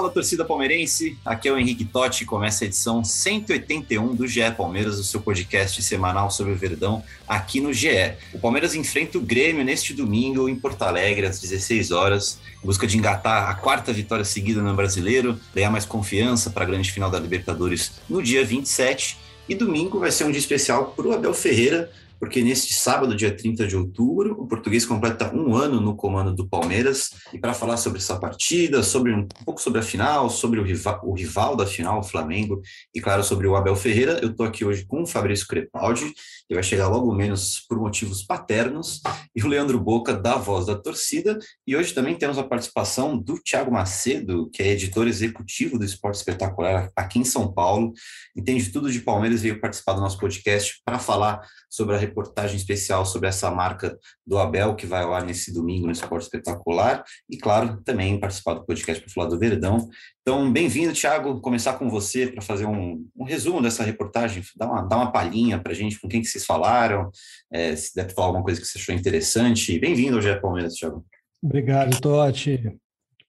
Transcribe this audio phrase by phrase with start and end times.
[0.00, 1.18] Fala, torcida palmeirense.
[1.22, 2.24] Aqui é o Henrique Totti.
[2.24, 7.60] Começa a edição 181 do GE Palmeiras, o seu podcast semanal sobre o Verdão, aqui
[7.60, 8.14] no GE.
[8.32, 12.86] O Palmeiras enfrenta o Grêmio neste domingo em Porto Alegre, às 16 horas, em busca
[12.86, 17.10] de engatar a quarta vitória seguida no Brasileiro, ganhar mais confiança para a grande final
[17.10, 19.18] da Libertadores no dia 27.
[19.50, 23.34] E domingo vai ser um dia especial para o Abel Ferreira, porque neste sábado, dia
[23.34, 27.12] 30 de outubro, o português completa um ano no comando do Palmeiras.
[27.32, 31.00] E para falar sobre essa partida, sobre um, pouco sobre a final, sobre o rival,
[31.02, 32.60] o rival da final, o Flamengo,
[32.94, 36.12] e claro, sobre o Abel Ferreira, eu estou aqui hoje com o Fabrício Crepaldi,
[36.50, 39.00] que vai chegar logo menos por motivos paternos,
[39.36, 41.38] e o Leandro Boca, da Voz da Torcida.
[41.64, 46.16] E hoje também temos a participação do Thiago Macedo, que é editor executivo do Esporte
[46.16, 47.92] Espetacular aqui em São Paulo,
[48.36, 52.56] entende tudo de Palmeiras e veio participar do nosso podcast para falar sobre a reportagem
[52.56, 57.04] especial sobre essa marca do Abel, que vai ao ar nesse domingo no Esporte Espetacular,
[57.30, 59.88] e claro, também participar do podcast para falar do Verdão.
[60.30, 64.82] Então, bem-vindo, Thiago, começar com você para fazer um, um, resumo dessa reportagem, dar uma,
[64.82, 67.10] dar uma palhinha para a gente com quem que vocês falaram,
[67.52, 69.76] é, se deve falar alguma coisa que você achou interessante.
[69.80, 71.04] Bem-vindo ao GE Palmeiras, Thiago.
[71.42, 72.78] Obrigado, Totti.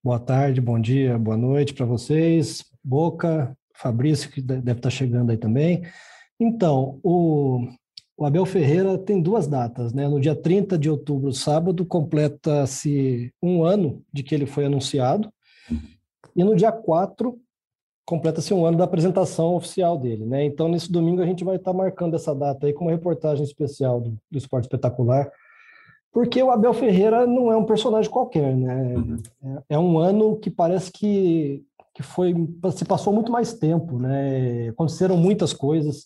[0.04, 2.64] Boa tarde, bom dia, boa noite para vocês.
[2.84, 5.82] Boca, Fabrício, que deve estar chegando aí também.
[6.40, 7.68] Então, o,
[8.16, 10.08] o Abel Ferreira tem duas datas, né?
[10.08, 15.34] No dia 30 de outubro, sábado, completa-se um ano de que ele foi anunciado,
[16.36, 17.40] e no dia 4
[18.06, 20.44] completa-se um ano da apresentação oficial dele, né?
[20.44, 24.02] Então, nesse domingo, a gente vai estar marcando essa data aí com uma reportagem especial
[24.02, 25.32] do, do Esporte Espetacular,
[26.12, 28.96] porque o Abel Ferreira não é um personagem qualquer, né?
[29.70, 32.36] É, é um ano que parece que, que foi
[32.74, 34.70] se passou muito mais tempo, né?
[34.70, 36.06] Aconteceram muitas coisas,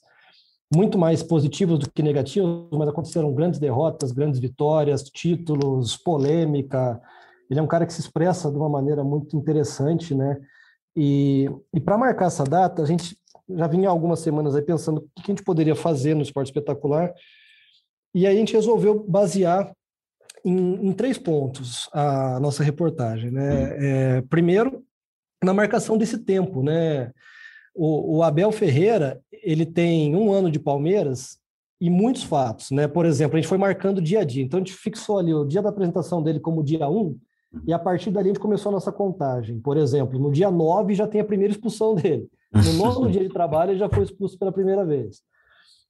[0.73, 7.01] muito mais positivas do que negativas, mas aconteceram grandes derrotas, grandes vitórias, títulos, polêmica.
[7.49, 10.37] Ele é um cara que se expressa de uma maneira muito interessante, né?
[10.95, 13.17] E, e para marcar essa data, a gente
[13.49, 17.13] já vinha algumas semanas aí pensando o que a gente poderia fazer no esporte espetacular,
[18.13, 19.71] e aí a gente resolveu basear
[20.43, 24.17] em, em três pontos a nossa reportagem, né?
[24.17, 24.83] É, primeiro,
[25.43, 27.11] na marcação desse tempo, né?
[27.73, 31.37] O, o, Abel Ferreira, ele tem um ano de Palmeiras
[31.81, 32.87] e muitos fatos, né?
[32.87, 34.43] Por exemplo, a gente foi marcando dia a dia.
[34.43, 37.19] Então, a gente fixou ali o dia da apresentação dele como dia 1
[37.65, 39.59] e a partir dali a gente começou a nossa contagem.
[39.59, 42.29] Por exemplo, no dia 9 já tem a primeira expulsão dele.
[42.51, 45.21] No nono dia de trabalho ele já foi expulso pela primeira vez.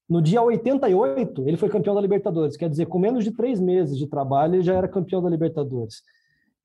[0.07, 2.55] No dia 88, ele foi campeão da Libertadores.
[2.55, 6.01] Quer dizer, com menos de três meses de trabalho, ele já era campeão da Libertadores.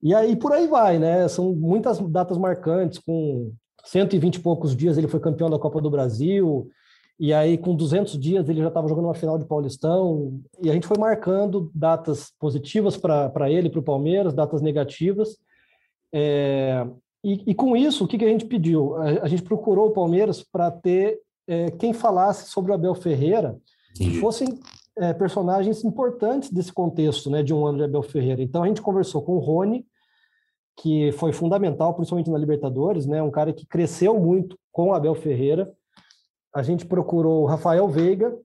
[0.03, 1.27] E aí por aí vai, né?
[1.29, 3.53] São muitas datas marcantes, com
[3.85, 6.69] 120 e poucos dias ele foi campeão da Copa do Brasil,
[7.21, 10.73] e aí com 200 dias ele já estava jogando uma final de Paulistão, e a
[10.73, 15.37] gente foi marcando datas positivas para ele, para o Palmeiras, datas negativas.
[16.11, 16.87] É,
[17.23, 18.97] e, e, com isso, o que, que a gente pediu?
[18.97, 23.55] A, a gente procurou o Palmeiras para ter é, quem falasse sobre o Abel Ferreira,
[23.95, 24.59] que fossem
[24.97, 28.43] é, personagens importantes desse contexto né, de um ano de Abel Ferreira.
[28.43, 29.85] Então a gente conversou com o Rony,
[30.81, 33.23] que foi fundamental, principalmente na Libertadores, né?
[33.23, 35.71] Um cara que cresceu muito com o Abel Ferreira.
[36.55, 38.37] A gente procurou o Rafael Veiga,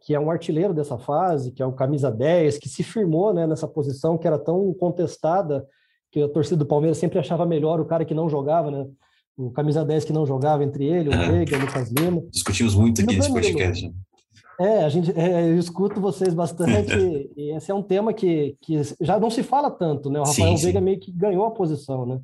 [0.00, 3.46] que é um artilheiro dessa fase, que é o camisa 10, que se firmou né,
[3.46, 5.66] nessa posição que era tão contestada,
[6.10, 8.86] que a torcida do Palmeiras sempre achava melhor o cara que não jogava, né?
[9.34, 12.22] O camisa 10 que não jogava entre ele, o Veiga, o Lucas Lima.
[12.30, 13.92] Discutimos muito aqui nesse podcast.
[14.60, 16.92] É, a gente, é, eu escuto vocês bastante,
[17.34, 20.20] e esse é um tema que, que já não se fala tanto, né?
[20.20, 20.84] O Rafael sim, Veiga sim.
[20.84, 22.20] meio que ganhou a posição, né?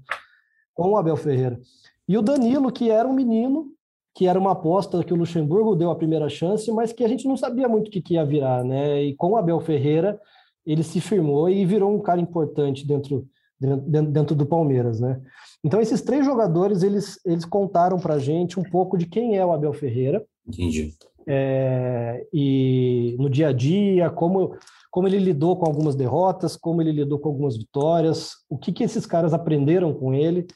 [0.74, 1.58] Com o Abel Ferreira.
[2.06, 3.72] E o Danilo, que era um menino,
[4.18, 7.28] que era uma aposta que o Luxemburgo deu a primeira chance, mas que a gente
[7.28, 9.02] não sabia muito o que, que ia virar, né?
[9.04, 10.20] E com o Abel Ferreira,
[10.66, 13.28] ele se firmou e virou um cara importante dentro,
[13.60, 15.20] dentro, dentro do Palmeiras, né?
[15.62, 19.52] Então, esses três jogadores, eles, eles contaram pra gente um pouco de quem é o
[19.52, 20.24] Abel Ferreira.
[20.46, 20.96] Entendi
[21.30, 24.56] é, e no dia a dia, como,
[24.90, 28.82] como ele lidou com algumas derrotas, como ele lidou com algumas vitórias, o que, que
[28.82, 30.46] esses caras aprenderam com ele.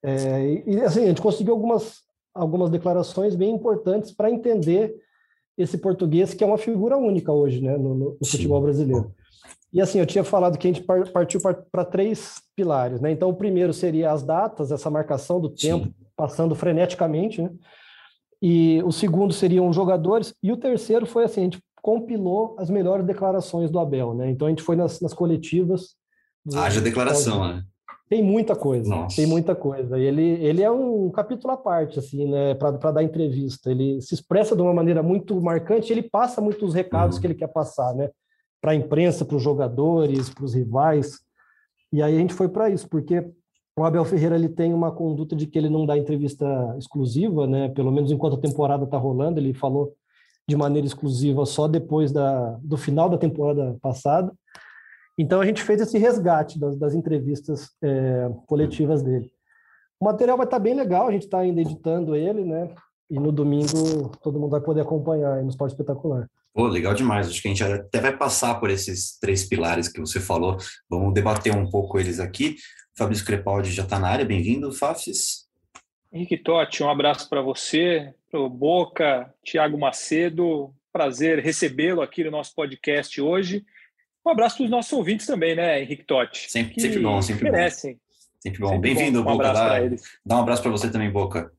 [0.00, 2.02] É, e assim, a gente conseguiu algumas,
[2.34, 4.94] algumas declarações bem importantes para entender
[5.56, 9.12] esse português que é uma figura única hoje, né, no, no futebol brasileiro.
[9.72, 13.10] E assim, eu tinha falado que a gente partiu para três pilares, né?
[13.10, 15.94] Então, o primeiro seria as datas, essa marcação do tempo Sim.
[16.14, 17.50] passando freneticamente, né?
[18.42, 22.68] E o segundo seriam os jogadores, e o terceiro foi assim, a gente compilou as
[22.68, 24.30] melhores declarações do Abel, né?
[24.30, 25.94] Então a gente foi nas, nas coletivas.
[26.54, 27.64] Haja declaração, né?
[28.12, 29.16] Tem muita coisa, Nossa.
[29.16, 29.98] tem muita coisa.
[29.98, 33.70] E ele, ele é um capítulo à parte, assim, né, para dar entrevista.
[33.70, 37.22] Ele se expressa de uma maneira muito marcante, ele passa muitos recados uhum.
[37.22, 38.10] que ele quer passar, né?
[38.60, 41.20] Para a imprensa, para os jogadores, para os rivais.
[41.90, 43.26] E aí a gente foi para isso, porque
[43.74, 47.70] o Abel Ferreira ele tem uma conduta de que ele não dá entrevista exclusiva, né?
[47.70, 49.94] Pelo menos enquanto a temporada está rolando, ele falou
[50.46, 54.30] de maneira exclusiva só depois da, do final da temporada passada.
[55.18, 59.30] Então a gente fez esse resgate das, das entrevistas é, coletivas dele.
[60.00, 62.74] O material vai estar bem legal, a gente está ainda editando ele, né?
[63.10, 66.26] E no domingo todo mundo vai poder acompanhar aí no Esporte Espetacular.
[66.54, 67.28] Pô, legal demais.
[67.28, 70.56] Acho que a gente até vai passar por esses três pilares que você falou.
[70.88, 72.56] Vamos debater um pouco eles aqui.
[72.96, 74.24] Fabrício Crepaldi já está na área.
[74.24, 75.46] Bem-vindo, Fafis.
[76.12, 80.74] Henrique Totti, um abraço para você, para o Boca, Tiago Macedo.
[80.92, 83.64] Prazer recebê-lo aqui no nosso podcast hoje.
[84.24, 86.50] Um abraço para os nossos ouvintes também, né, Henrique Totti?
[86.50, 87.94] Sempre, sempre bom, sempre merecem.
[87.94, 88.00] bom.
[88.40, 88.80] Sempre bom.
[88.80, 89.34] Bem-vindo, Boca.
[89.34, 89.80] Um dá,
[90.24, 91.52] dá um abraço para você também, Boca.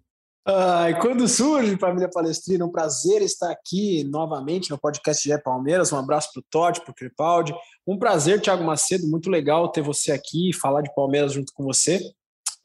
[0.45, 5.93] Ah, quando surge, família Palestrina, um prazer estar aqui novamente no podcast de Palmeiras.
[5.93, 7.55] Um abraço para o Totti, para o Crepaldi.
[7.87, 11.63] Um prazer, Thiago Macedo, muito legal ter você aqui e falar de Palmeiras junto com
[11.63, 12.01] você.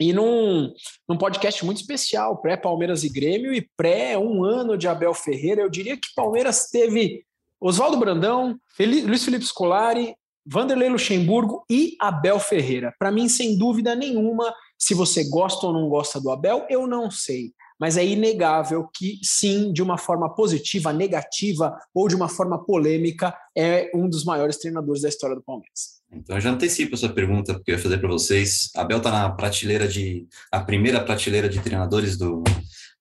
[0.01, 0.73] E num,
[1.09, 5.63] num podcast muito especial, pré-Palmeiras e Grêmio e pré um ano de Abel Ferreira.
[5.63, 7.25] Eu diria que Palmeiras teve
[7.61, 10.15] Oswaldo Brandão, Luiz Felipe Scolari,
[10.47, 12.95] Vanderlei Luxemburgo e Abel Ferreira.
[12.99, 17.11] Para mim, sem dúvida nenhuma, se você gosta ou não gosta do Abel, eu não
[17.11, 17.53] sei.
[17.79, 23.37] Mas é inegável que, sim, de uma forma positiva, negativa ou de uma forma polêmica,
[23.57, 25.99] é um dos maiores treinadores da história do Palmeiras.
[26.11, 28.71] Então eu já antecipo essa pergunta, porque eu ia fazer para vocês.
[28.75, 30.27] Abel está na prateleira de.
[30.51, 32.43] a primeira prateleira de treinadores do,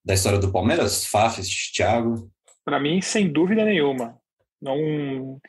[0.04, 1.06] da história do Palmeiras?
[1.06, 2.30] Fafis, Thiago?
[2.66, 4.18] Para mim, sem dúvida nenhuma.
[4.62, 5.40] Não,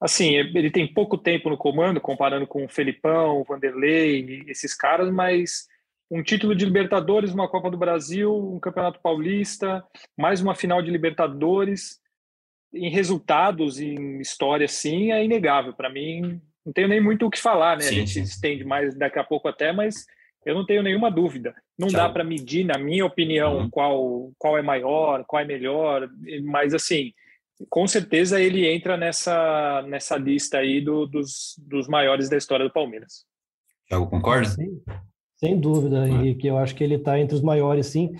[0.00, 5.10] assim, ele tem pouco tempo no comando, comparando com o Felipão, o Vanderlei, esses caras,
[5.12, 5.66] mas
[6.10, 9.84] um título de Libertadores, uma Copa do Brasil, um Campeonato Paulista,
[10.16, 11.98] mais uma final de Libertadores,
[12.72, 15.72] em resultados, em história, sim, é inegável.
[15.72, 17.82] Para mim, não tenho nem muito o que falar, né?
[17.82, 18.22] Sim, a gente sim.
[18.22, 20.06] estende mais daqui a pouco até, mas
[20.44, 21.54] eu não tenho nenhuma dúvida.
[21.78, 22.00] Não Tchau.
[22.00, 23.70] dá para medir, na minha opinião, uhum.
[23.70, 26.08] qual, qual é maior, qual é melhor,
[26.44, 27.12] mas assim,
[27.70, 32.72] com certeza ele entra nessa, nessa lista aí do, dos, dos maiores da história do
[32.72, 33.24] Palmeiras.
[33.88, 34.48] Thiago, concorda?
[34.48, 34.80] Sim,
[35.38, 36.08] sem dúvida.
[36.08, 36.46] Henrique.
[36.46, 38.12] Eu acho que ele está entre os maiores, sim.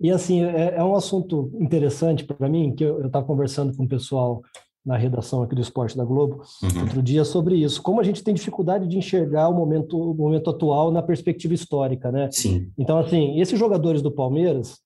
[0.00, 3.88] E assim, é, é um assunto interessante para mim, que eu estava conversando com o
[3.88, 4.42] pessoal
[4.84, 6.82] na redação aqui do Esporte da Globo uhum.
[6.82, 7.82] outro dia sobre isso.
[7.82, 12.12] Como a gente tem dificuldade de enxergar o momento, o momento atual na perspectiva histórica,
[12.12, 12.28] né?
[12.30, 12.70] Sim.
[12.78, 14.78] Então, assim, esses jogadores do Palmeiras,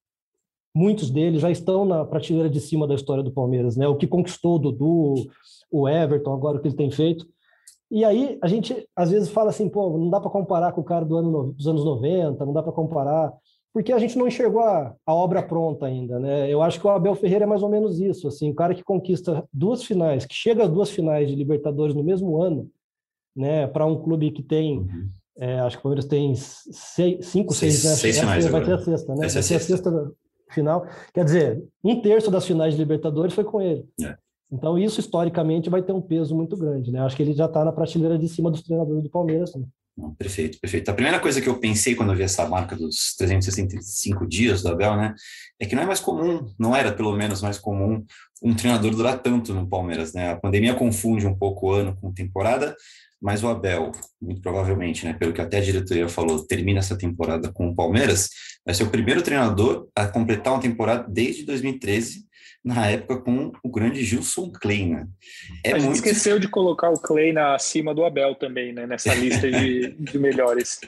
[0.74, 3.86] muitos deles já estão na prateleira de cima da história do Palmeiras, né?
[3.88, 5.14] O que conquistou o Dudu,
[5.70, 7.26] o Everton, agora o que ele tem feito.
[7.90, 10.84] E aí a gente às vezes fala assim, pô, não dá para comparar com o
[10.84, 13.32] cara do ano, dos anos 90, não dá para comparar,
[13.72, 16.48] porque a gente não enxergou a, a, obra pronta ainda, né?
[16.48, 18.84] Eu acho que o Abel Ferreira é mais ou menos isso, assim, o cara que
[18.84, 22.70] conquista duas finais, que chega a duas finais de Libertadores no mesmo ano,
[23.34, 23.66] né?
[23.66, 25.10] Para um clube que tem uhum.
[25.40, 27.96] É, acho que o Palmeiras tem seis, cinco, seis, seis, né?
[27.96, 29.24] seis finais vai ter a sexta, né?
[29.24, 30.12] Essa é a sexta.
[30.50, 30.86] Final.
[31.12, 33.84] Quer dizer, um terço das finais de Libertadores foi com ele.
[34.02, 34.16] É.
[34.52, 37.00] Então, isso historicamente vai ter um peso muito grande, né?
[37.00, 39.54] Acho que ele já está na prateleira de cima dos treinadores do Palmeiras.
[39.54, 39.64] Né?
[40.18, 40.90] Perfeito, perfeito.
[40.90, 44.68] A primeira coisa que eu pensei quando eu vi essa marca dos 365 dias do
[44.68, 45.14] Abel, né,
[45.60, 48.04] é que não é mais comum, não era pelo menos mais comum
[48.42, 50.30] um treinador durar tanto no Palmeiras, né?
[50.30, 52.74] A pandemia confunde um pouco o ano com temporada,
[53.20, 57.52] mas o Abel, muito provavelmente, né, pelo que até a diretoria falou, termina essa temporada
[57.52, 58.30] com o Palmeiras,
[58.64, 62.30] vai ser o primeiro treinador a completar uma temporada desde 2013
[62.62, 64.90] na época com o grande Gilson Klein.
[64.90, 65.08] Né?
[65.64, 65.96] É a gente muito...
[65.96, 68.86] esqueceu de colocar o Klein acima do Abel também, né?
[68.86, 70.78] Nessa lista de, de melhores.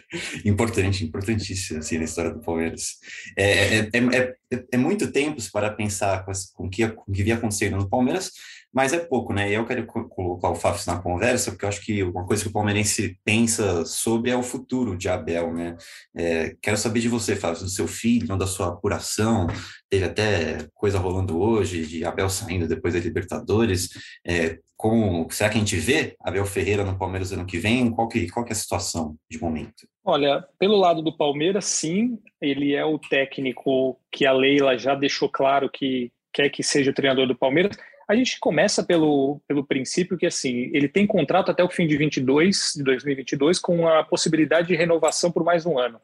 [0.45, 2.97] Importante, importantíssimo assim, na história do Palmeiras.
[3.37, 7.37] É, é, é, é, é muito tempo para pensar com o que, com que via
[7.37, 8.33] acontecendo no Palmeiras,
[8.73, 9.50] mas é pouco, né?
[9.50, 12.52] Eu quero colocar o Fafs na conversa, porque eu acho que uma coisa que o
[12.52, 15.76] palmeirense pensa sobre é o futuro de Abel, né?
[16.17, 19.47] É, quero saber de você, Fafs, do seu filho, da sua apuração.
[19.91, 23.91] Teve até coisa rolando hoje de Abel saindo depois da Libertadores.
[24.26, 27.91] É, como, será que a gente vê Abel Ferreira no Palmeiras ano que vem?
[27.91, 29.87] Qual que, qual que é a situação de momento?
[30.05, 35.29] Olha, pelo lado do Palmeiras, sim, ele é o técnico que a Leila já deixou
[35.29, 37.76] claro que quer que seja o treinador do Palmeiras.
[38.12, 41.97] A gente começa pelo, pelo princípio que assim ele tem contrato até o fim de
[41.97, 45.99] 22, de 2022, com a possibilidade de renovação por mais um ano.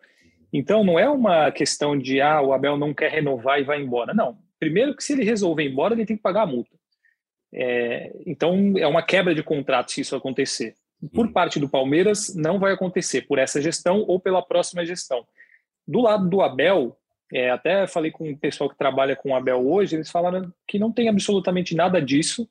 [0.51, 4.15] Então não é uma questão de ah o Abel não quer renovar e vai embora.
[4.15, 4.39] Não.
[4.59, 6.71] Primeiro que se ele resolver ir embora ele tem que pagar a multa.
[7.53, 10.77] É, então é uma quebra de contrato se isso acontecer.
[11.13, 11.33] Por uhum.
[11.35, 15.27] parte do Palmeiras não vai acontecer por essa gestão ou pela próxima gestão.
[15.87, 16.98] Do lado do Abel,
[17.33, 20.79] é, até falei com o pessoal que trabalha com o Abel hoje, eles falaram que
[20.79, 22.49] não tem absolutamente nada disso.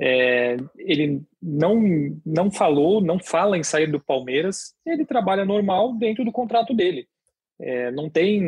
[0.00, 1.82] É, ele não,
[2.24, 7.08] não falou, não fala em sair do Palmeiras, ele trabalha normal dentro do contrato dele.
[7.60, 8.40] É, não tem,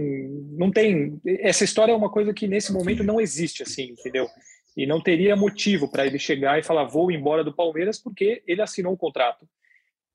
[0.53, 1.21] não tem.
[1.41, 4.29] Essa história é uma coisa que nesse momento não existe, assim, entendeu?
[4.77, 8.63] E não teria motivo para ele chegar e falar vou embora do Palmeiras porque ele
[8.63, 9.49] assinou o contrato.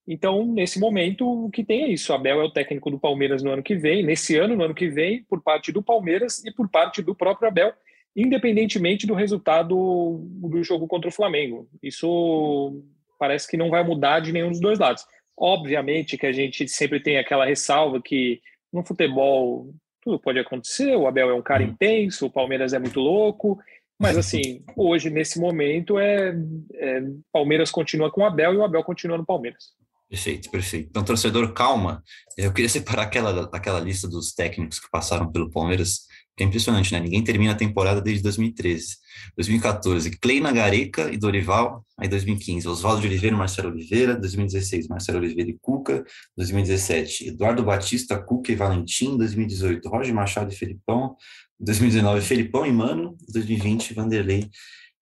[0.07, 2.11] Então, nesse momento, o que tem é isso.
[2.11, 4.75] O Abel é o técnico do Palmeiras no ano que vem, nesse ano, no ano
[4.75, 7.73] que vem, por parte do Palmeiras e por parte do próprio Abel,
[8.15, 11.67] independentemente do resultado do jogo contra o Flamengo.
[11.81, 12.83] Isso
[13.17, 15.05] parece que não vai mudar de nenhum dos dois lados.
[15.37, 21.07] Obviamente que a gente sempre tem aquela ressalva que no futebol tudo pode acontecer, o
[21.07, 21.69] Abel é um cara uhum.
[21.69, 23.57] intenso, o Palmeiras é muito louco,
[23.99, 26.35] mas assim, hoje, nesse momento, é,
[26.75, 29.73] é Palmeiras continua com o Abel e o Abel continua no Palmeiras.
[30.09, 30.87] Perfeito, perfeito.
[30.89, 32.03] Então, torcedor, calma.
[32.37, 36.01] Eu queria separar aquela, aquela lista dos técnicos que passaram pelo Palmeiras,
[36.37, 36.99] que é impressionante, né?
[36.99, 38.97] Ninguém termina a temporada desde 2013.
[39.35, 41.83] 2014, Kleina Gareca e Dorival.
[41.97, 44.15] Aí 2015, Oswaldo de Oliveira e Marcelo Oliveira.
[44.15, 46.05] 2016, Marcelo Oliveira e Cuca.
[46.37, 49.17] 2017, Eduardo Batista, Cuca e Valentim.
[49.17, 51.15] 2018, Roger Machado e Felipão.
[51.59, 53.17] 2019, Felipão e Mano.
[53.33, 54.49] 2020, Vanderlei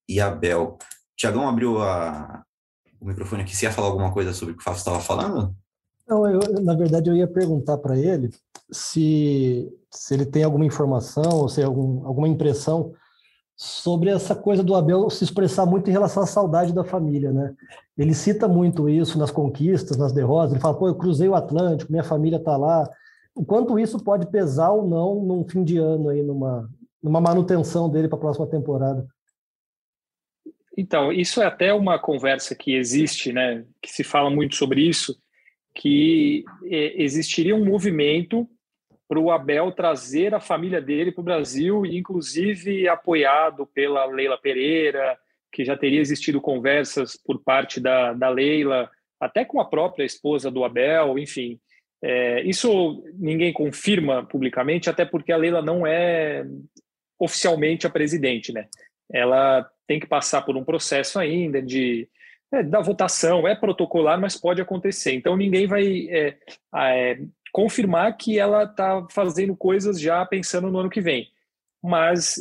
[0.08, 0.78] e Abel.
[1.18, 2.44] Tiagão abriu a,
[3.04, 3.56] o microfone aqui.
[3.56, 5.54] Você ia falar alguma coisa sobre o que o Fábio estava falando?
[6.08, 8.30] Não, eu, na verdade eu ia perguntar para ele
[8.72, 12.94] se, se ele tem alguma informação ou se algum, alguma impressão
[13.56, 17.54] sobre essa coisa do Abel se expressar muito em relação à saudade da família, né?
[17.98, 20.52] Ele cita muito isso nas conquistas, nas derrotas.
[20.52, 22.90] Ele fala, pô, eu cruzei o Atlântico, minha família está lá.
[23.36, 26.68] O quanto isso pode pesar ou não num fim de ano aí, numa,
[27.02, 29.08] numa manutenção dele para a próxima temporada?
[30.78, 35.16] Então, isso é até uma conversa que existe, né, que se fala muito sobre isso,
[35.76, 38.48] que é, existiria um movimento
[39.08, 45.18] para o Abel trazer a família dele para o Brasil, inclusive apoiado pela Leila Pereira,
[45.52, 48.90] que já teria existido conversas por parte da, da Leila,
[49.20, 51.60] até com a própria esposa do Abel, enfim.
[52.02, 56.44] É, isso ninguém confirma publicamente, até porque a Leila não é
[57.20, 58.68] oficialmente a presidente, né?
[59.12, 62.08] Ela tem que passar por um processo ainda de
[62.52, 65.14] é, da votação, é protocolar, mas pode acontecer.
[65.14, 66.38] Então ninguém vai é,
[66.76, 67.20] é,
[67.52, 71.28] confirmar que ela está fazendo coisas já pensando no ano que vem.
[71.82, 72.40] Mas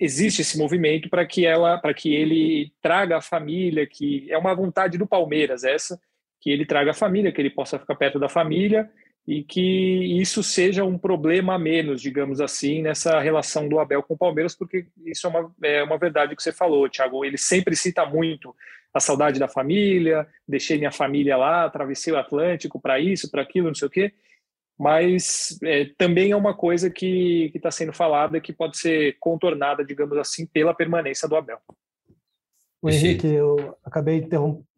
[0.00, 4.52] existe esse movimento para que ela, para que ele traga a família, que é uma
[4.52, 6.00] vontade do Palmeiras essa,
[6.40, 8.90] que ele traga a família, que ele possa ficar perto da família
[9.28, 9.60] e que
[10.18, 14.56] isso seja um problema a menos, digamos assim, nessa relação do Abel com o Palmeiras,
[14.56, 17.22] porque isso é uma, é uma verdade que você falou, Thiago.
[17.26, 18.56] Ele sempre cita muito
[18.92, 23.66] a saudade da família, deixei minha família lá, atravessei o Atlântico para isso, para aquilo,
[23.66, 24.14] não sei o quê.
[24.78, 30.16] Mas é, também é uma coisa que está sendo falada que pode ser contornada, digamos
[30.16, 31.58] assim, pela permanência do Abel.
[32.80, 34.26] O Henrique, eu acabei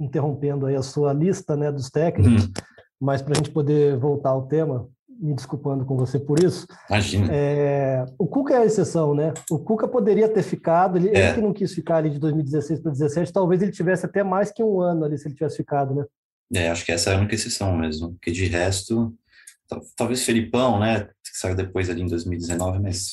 [0.01, 2.47] interrompendo aí a sua lista né, dos técnicos.
[2.47, 2.53] Hum
[3.01, 4.89] mas para a gente poder voltar ao tema,
[5.21, 6.67] me desculpando com você por isso.
[6.89, 7.29] Imagina.
[7.31, 9.35] É, o Cuca é a exceção, né?
[9.51, 11.27] O Cuca poderia ter ficado, ele, é.
[11.27, 14.51] ele que não quis ficar ali de 2016 para 2017, talvez ele tivesse até mais
[14.51, 16.05] que um ano ali se ele tivesse ficado, né?
[16.53, 19.15] É, acho que essa é a única exceção mesmo, porque de resto,
[19.97, 23.11] talvez Felipão, né, que saiu depois ali em 2019, mas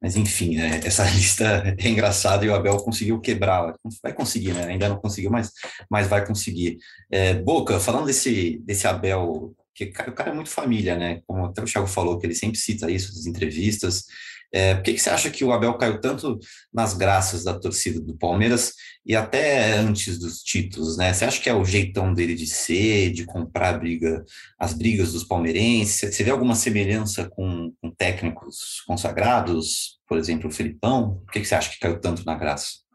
[0.00, 3.74] mas enfim, né, essa lista é engraçada e o Abel conseguiu quebrar.
[4.02, 4.66] Vai conseguir, né?
[4.66, 5.50] Ainda não conseguiu, mas,
[5.90, 6.78] mas vai conseguir.
[7.10, 11.20] É, Boca, falando desse, desse Abel, que o cara é muito família, né?
[11.26, 14.04] Como até o Thiago falou, que ele sempre cita isso nas entrevistas.
[14.52, 16.38] É, por que, que você acha que o Abel caiu tanto
[16.72, 18.72] nas graças da torcida do Palmeiras
[19.04, 21.12] e até antes dos títulos, né?
[21.12, 24.24] Você acha que é o jeitão dele de ser, de comprar briga,
[24.58, 26.14] as brigas dos palmeirenses?
[26.14, 31.20] Você vê alguma semelhança com, com técnicos consagrados, por exemplo, o Felipão?
[31.24, 32.85] Por que, que você acha que caiu tanto na graça?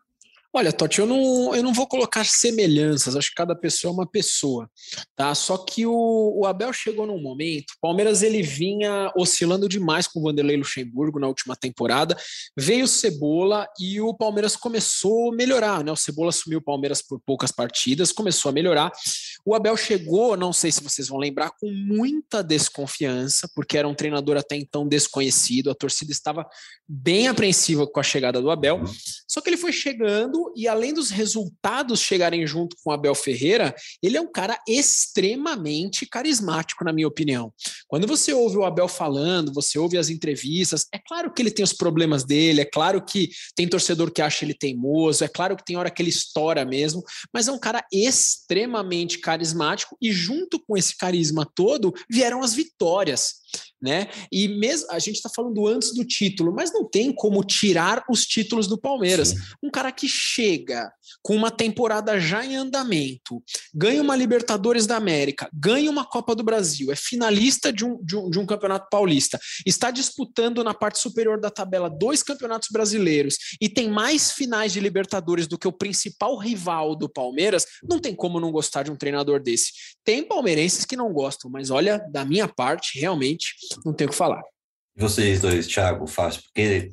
[0.53, 4.05] Olha, Totti, eu não, eu não vou colocar semelhanças, acho que cada pessoa é uma
[4.05, 4.69] pessoa,
[5.15, 5.33] tá?
[5.33, 10.19] Só que o, o Abel chegou num momento, o Palmeiras ele vinha oscilando demais com
[10.19, 12.17] o Vanderlei Luxemburgo na última temporada,
[12.57, 15.91] veio o Cebola e o Palmeiras começou a melhorar, né?
[15.93, 18.91] O Cebola assumiu o Palmeiras por poucas partidas, começou a melhorar.
[19.45, 23.95] O Abel chegou, não sei se vocês vão lembrar, com muita desconfiança, porque era um
[23.95, 26.45] treinador até então desconhecido, a torcida estava
[26.85, 28.79] bem apreensiva com a chegada do Abel.
[28.79, 28.93] Uhum.
[29.25, 34.17] Só que ele foi chegando e, além dos resultados chegarem junto com Abel Ferreira, ele
[34.17, 37.53] é um cara extremamente carismático, na minha opinião.
[37.87, 41.63] Quando você ouve o Abel falando, você ouve as entrevistas, é claro que ele tem
[41.63, 45.65] os problemas dele, é claro que tem torcedor que acha ele teimoso, é claro que
[45.65, 50.77] tem hora que ele estoura mesmo, mas é um cara extremamente carismático e, junto com
[50.77, 53.40] esse carisma todo, vieram as vitórias
[53.81, 54.09] né?
[54.31, 58.25] E mesmo a gente está falando antes do título, mas não tem como tirar os
[58.25, 59.29] títulos do Palmeiras.
[59.29, 59.37] Sim.
[59.63, 60.91] Um cara que chega
[61.23, 63.41] com uma temporada já em andamento,
[63.73, 68.15] ganha uma Libertadores da América, ganha uma Copa do Brasil, é finalista de um, de
[68.15, 73.37] um, de um campeonato paulista, está disputando na parte superior da tabela dois campeonatos brasileiros
[73.59, 78.15] e tem mais finais de Libertadores do que o principal rival do Palmeiras, não tem
[78.15, 79.71] como não gostar de um treinador desse.
[80.03, 83.40] Tem palmeirenses que não gostam, mas olha, da minha parte, realmente
[83.85, 84.41] não tenho o que falar.
[84.95, 86.91] E vocês dois, Thiago, Fábio, porque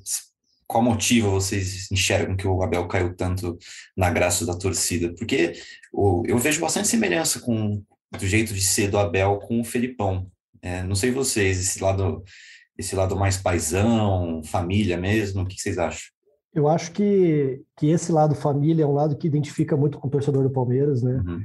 [0.67, 3.59] qual motivo vocês enxergam que o Abel caiu tanto
[3.97, 5.13] na graça da torcida?
[5.15, 5.55] Porque
[5.93, 10.31] o, eu vejo bastante semelhança com do jeito de ser do Abel com o Felipão.
[10.63, 12.23] É, não sei vocês, esse lado,
[12.77, 16.09] esse lado mais paisão, família mesmo, o que vocês acham?
[16.55, 20.11] Eu acho que, que esse lado família é um lado que identifica muito com o
[20.11, 21.23] torcedor do Palmeiras, né?
[21.27, 21.45] Uhum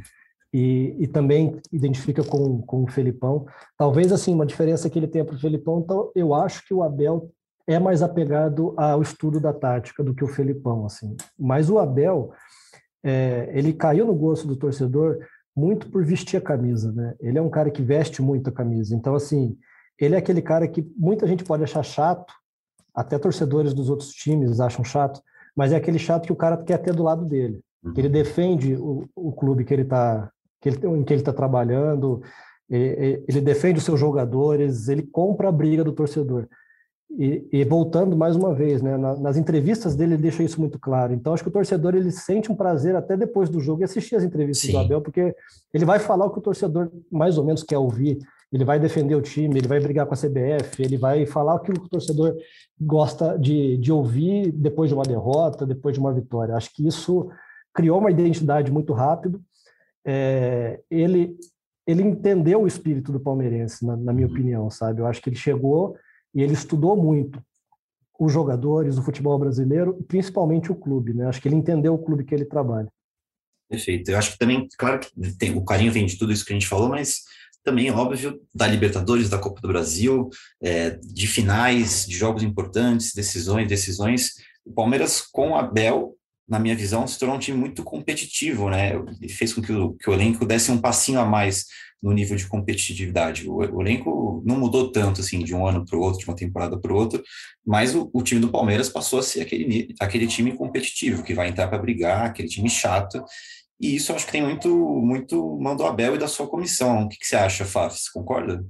[0.54, 3.46] e, e também identifica com, com o Felipão.
[3.78, 6.84] Talvez, assim, uma diferença que ele tenha para o Felipão, então, eu acho que o
[6.84, 7.32] Abel
[7.66, 11.16] é mais apegado ao estudo da tática do que o Felipão, assim.
[11.40, 12.32] Mas o Abel,
[13.04, 15.18] é, ele caiu no gosto do torcedor
[15.56, 17.16] muito por vestir a camisa, né?
[17.20, 18.96] Ele é um cara que veste muito a camisa.
[18.96, 19.58] Então, assim,
[20.00, 22.34] ele é aquele cara que muita gente pode achar chato,
[22.94, 25.22] até torcedores dos outros times acham chato,
[25.56, 27.62] mas é aquele chato que o cara quer ter do lado dele.
[27.98, 28.14] Ele uhum.
[28.14, 30.32] defende o, o clube que ele está
[30.64, 32.22] que ele, em que ele está trabalhando,
[32.70, 36.48] ele defende os seus jogadores, ele compra a briga do torcedor.
[37.20, 41.14] E, e voltando mais uma vez, né, nas entrevistas dele ele deixa isso muito claro.
[41.14, 44.16] Então acho que o torcedor ele sente um prazer até depois do jogo e assistir
[44.16, 44.72] as entrevistas Sim.
[44.72, 45.36] do Abel, porque
[45.72, 48.18] ele vai falar o que o torcedor mais ou menos quer ouvir.
[48.52, 51.80] Ele vai defender o time, ele vai brigar com a CBF, ele vai falar aquilo
[51.80, 52.36] que o torcedor
[52.80, 56.56] gosta de, de ouvir depois de uma derrota, depois de uma vitória.
[56.56, 57.30] Acho que isso
[57.74, 59.42] criou uma identidade muito rápido
[60.06, 61.38] é, ele
[61.86, 64.34] ele entendeu o espírito do palmeirense, na, na, minha uhum.
[64.34, 65.02] opinião, sabe?
[65.02, 65.98] Eu acho que ele chegou
[66.34, 67.44] e ele estudou muito
[68.18, 71.28] os jogadores, o futebol brasileiro e principalmente o clube, né?
[71.28, 72.88] Acho que ele entendeu o clube que ele trabalha.
[73.70, 74.12] Perfeito.
[74.12, 76.56] Eu acho que também, claro que tem, o carinho vem de tudo isso que a
[76.56, 77.24] gente falou, mas
[77.64, 80.30] também, óbvio, da Libertadores, da Copa do Brasil,
[80.62, 84.34] é, de finais, de jogos importantes, decisões, decisões.
[84.66, 86.16] O Palmeiras com Abel
[86.48, 88.94] na minha visão, se tornou um time muito competitivo, né?
[89.22, 91.66] Ele fez com que o, que o elenco desse um passinho a mais
[92.02, 93.48] no nível de competitividade.
[93.48, 96.36] O, o elenco não mudou tanto, assim, de um ano para o outro, de uma
[96.36, 97.24] temporada para o outro,
[97.66, 101.48] mas o, o, time do Palmeiras passou a ser aquele, aquele time competitivo, que vai
[101.48, 103.24] entrar para brigar, aquele time chato,
[103.80, 107.04] e isso acho que tem muito, muito mando Abel e da sua comissão.
[107.04, 107.98] O que, que você acha, Fábio?
[107.98, 108.66] Você concorda?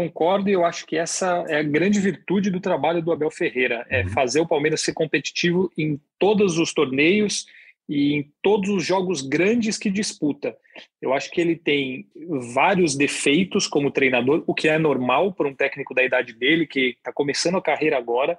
[0.00, 3.84] Concordo e eu acho que essa é a grande virtude do trabalho do Abel Ferreira,
[3.90, 4.08] é uhum.
[4.08, 7.44] fazer o Palmeiras ser competitivo em todos os torneios
[7.86, 10.56] e em todos os jogos grandes que disputa.
[11.02, 12.06] Eu acho que ele tem
[12.54, 16.94] vários defeitos como treinador, o que é normal para um técnico da idade dele, que
[16.96, 18.38] está começando a carreira agora.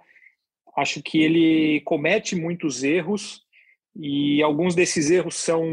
[0.76, 3.44] Acho que ele comete muitos erros
[3.96, 5.64] e alguns desses erros são.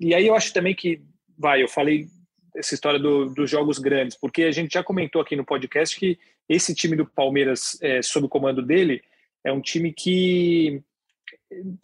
[0.00, 1.02] E aí eu acho também que,
[1.36, 2.06] vai, eu falei
[2.56, 6.18] essa história do, dos jogos grandes, porque a gente já comentou aqui no podcast que
[6.48, 9.02] esse time do Palmeiras, é, sob o comando dele,
[9.44, 10.82] é um time que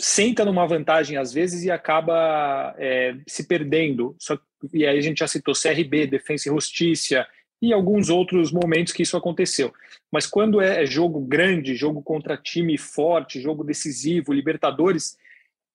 [0.00, 4.16] senta numa vantagem às vezes e acaba é, se perdendo.
[4.18, 4.38] Só,
[4.72, 7.26] e aí a gente já citou CRB, Defensa e Justiça
[7.60, 9.72] e alguns outros momentos que isso aconteceu.
[10.10, 15.16] Mas quando é, é jogo grande, jogo contra time forte, jogo decisivo, Libertadores,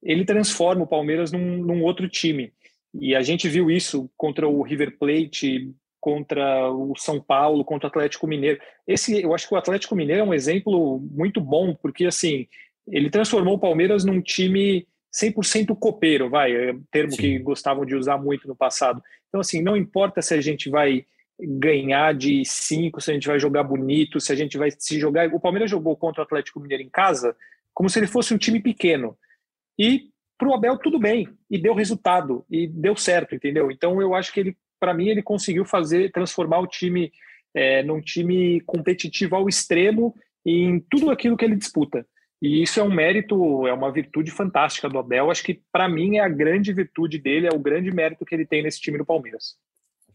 [0.03, 2.53] ele transforma o Palmeiras num, num outro time.
[2.99, 7.89] E a gente viu isso contra o River Plate, contra o São Paulo, contra o
[7.89, 8.59] Atlético Mineiro.
[8.87, 12.47] Esse, eu acho que o Atlético Mineiro é um exemplo muito bom, porque assim,
[12.87, 17.17] ele transformou o Palmeiras num time 100% copeiro, vai, é um termo Sim.
[17.17, 19.01] que gostavam de usar muito no passado.
[19.27, 21.05] Então assim, não importa se a gente vai
[21.39, 25.27] ganhar de cinco, se a gente vai jogar bonito, se a gente vai se jogar.
[25.33, 27.35] O Palmeiras jogou contra o Atlético Mineiro em casa
[27.77, 29.15] como se ele fosse um time pequeno.
[29.77, 33.71] E para o Abel tudo bem e deu resultado e deu certo, entendeu?
[33.71, 37.11] Então eu acho que ele, para mim, ele conseguiu fazer transformar o time
[37.53, 42.05] é, num time competitivo ao extremo em tudo aquilo que ele disputa.
[42.41, 45.31] E isso é um mérito, é uma virtude fantástica do Abel.
[45.31, 48.45] Acho que para mim é a grande virtude dele, é o grande mérito que ele
[48.45, 49.55] tem nesse time do Palmeiras.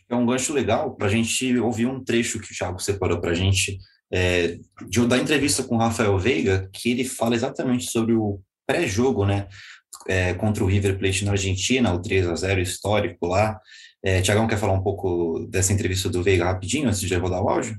[0.08, 3.30] É um gancho legal para a gente ouvir um trecho que o Thiago separou para
[3.30, 3.78] a gente
[4.12, 4.58] é,
[4.88, 9.48] de, da entrevista com o Rafael Veiga, que ele fala exatamente sobre o pré-jogo, né?
[10.08, 13.60] É, contra o River Plate na Argentina, o 3 a 0 histórico lá.
[14.02, 17.48] É, Tiagão quer falar um pouco dessa entrevista do Veiga rapidinho, antes de rodar o
[17.48, 17.76] áudio?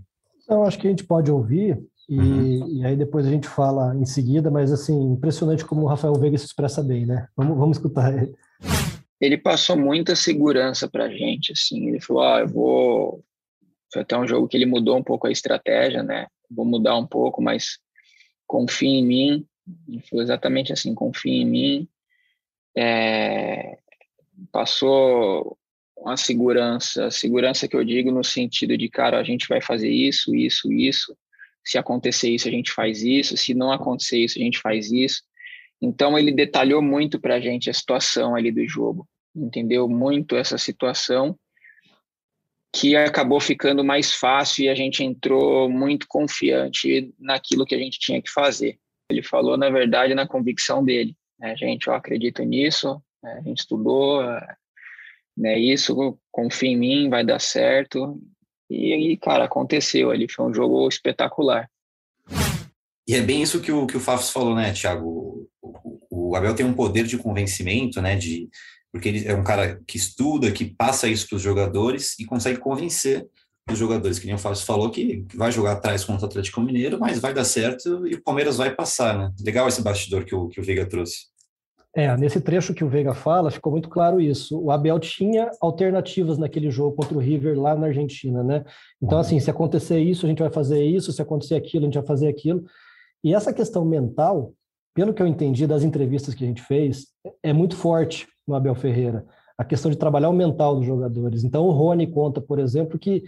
[0.49, 2.67] Eu acho que a gente pode ouvir e, uhum.
[2.69, 6.37] e, aí depois a gente fala em seguida, mas assim, impressionante como o Rafael Veiga
[6.37, 7.27] se expressa bem, né?
[7.35, 8.33] Vamos, vamos escutar ele.
[9.19, 13.23] Ele passou muita segurança pra gente, assim, ele falou, ah, eu vou...
[13.91, 16.27] Foi até um jogo que ele mudou um pouco a estratégia, né?
[16.49, 17.77] Vou mudar um pouco, mas
[18.45, 19.47] confia em mim.
[19.87, 21.87] Ele falou exatamente assim, confia em mim.
[22.75, 23.77] É...
[24.51, 25.57] Passou
[25.97, 30.35] uma segurança, segurança que eu digo no sentido de, cara, a gente vai fazer isso,
[30.35, 31.15] isso, isso,
[31.63, 35.21] se acontecer isso, a gente faz isso, se não acontecer isso, a gente faz isso.
[35.81, 39.87] Então, ele detalhou muito para a gente a situação ali do jogo, entendeu?
[39.87, 41.37] Muito essa situação,
[42.75, 47.99] que acabou ficando mais fácil e a gente entrou muito confiante naquilo que a gente
[47.99, 48.79] tinha que fazer.
[49.09, 51.15] Ele falou, na verdade, na convicção dele.
[51.39, 51.55] Né?
[51.55, 53.33] Gente, eu acredito nisso, né?
[53.39, 54.21] a gente estudou,
[55.35, 55.57] né?
[55.57, 58.21] Isso, confia em mim, vai dar certo.
[58.69, 61.69] E aí, cara, aconteceu ali, foi um jogo espetacular.
[63.07, 65.49] E é bem isso que o, que o Fafs falou, né, Thiago?
[65.61, 68.47] O, o, Abel tem um poder de convencimento, né, de,
[68.91, 72.59] porque ele é um cara que estuda, que passa isso para os jogadores e consegue
[72.59, 73.27] convencer
[73.71, 76.99] os jogadores, que nem o Fábio falou, que vai jogar atrás contra o Atlético Mineiro,
[76.99, 79.31] mas vai dar certo e o Palmeiras vai passar, né?
[79.43, 81.33] Legal esse bastidor que o, que o Veiga trouxe.
[81.95, 84.59] É, nesse trecho que o Veiga fala, ficou muito claro isso.
[84.59, 88.65] O Abel tinha alternativas naquele jogo contra o River lá na Argentina, né?
[89.01, 91.97] Então, assim, se acontecer isso, a gente vai fazer isso, se acontecer aquilo, a gente
[91.97, 92.65] vai fazer aquilo.
[93.23, 94.53] E essa questão mental,
[94.95, 97.07] pelo que eu entendi das entrevistas que a gente fez,
[97.43, 99.23] é muito forte no Abel Ferreira.
[99.55, 101.43] A questão de trabalhar o mental dos jogadores.
[101.43, 103.23] Então, o Rony conta, por exemplo, que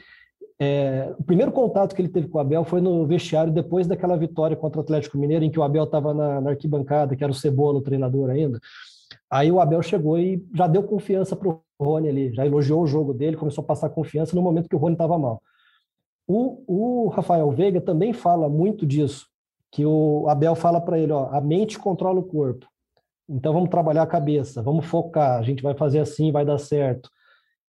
[0.59, 4.15] é, o primeiro contato que ele teve com o Abel foi no vestiário depois daquela
[4.15, 7.31] vitória contra o Atlético Mineiro, em que o Abel estava na, na, arquibancada, que era
[7.31, 8.59] o Cebola, o treinador ainda.
[9.29, 12.87] Aí o Abel chegou e já deu confiança para o Rony ali, já elogiou o
[12.87, 15.41] jogo dele, começou a passar confiança no momento que o Rony estava mal.
[16.27, 19.27] O, o, Rafael Veiga também fala muito disso,
[19.71, 22.65] que o Abel fala para ele, ó, a mente controla o corpo.
[23.27, 27.09] Então vamos trabalhar a cabeça, vamos focar, a gente vai fazer assim, vai dar certo.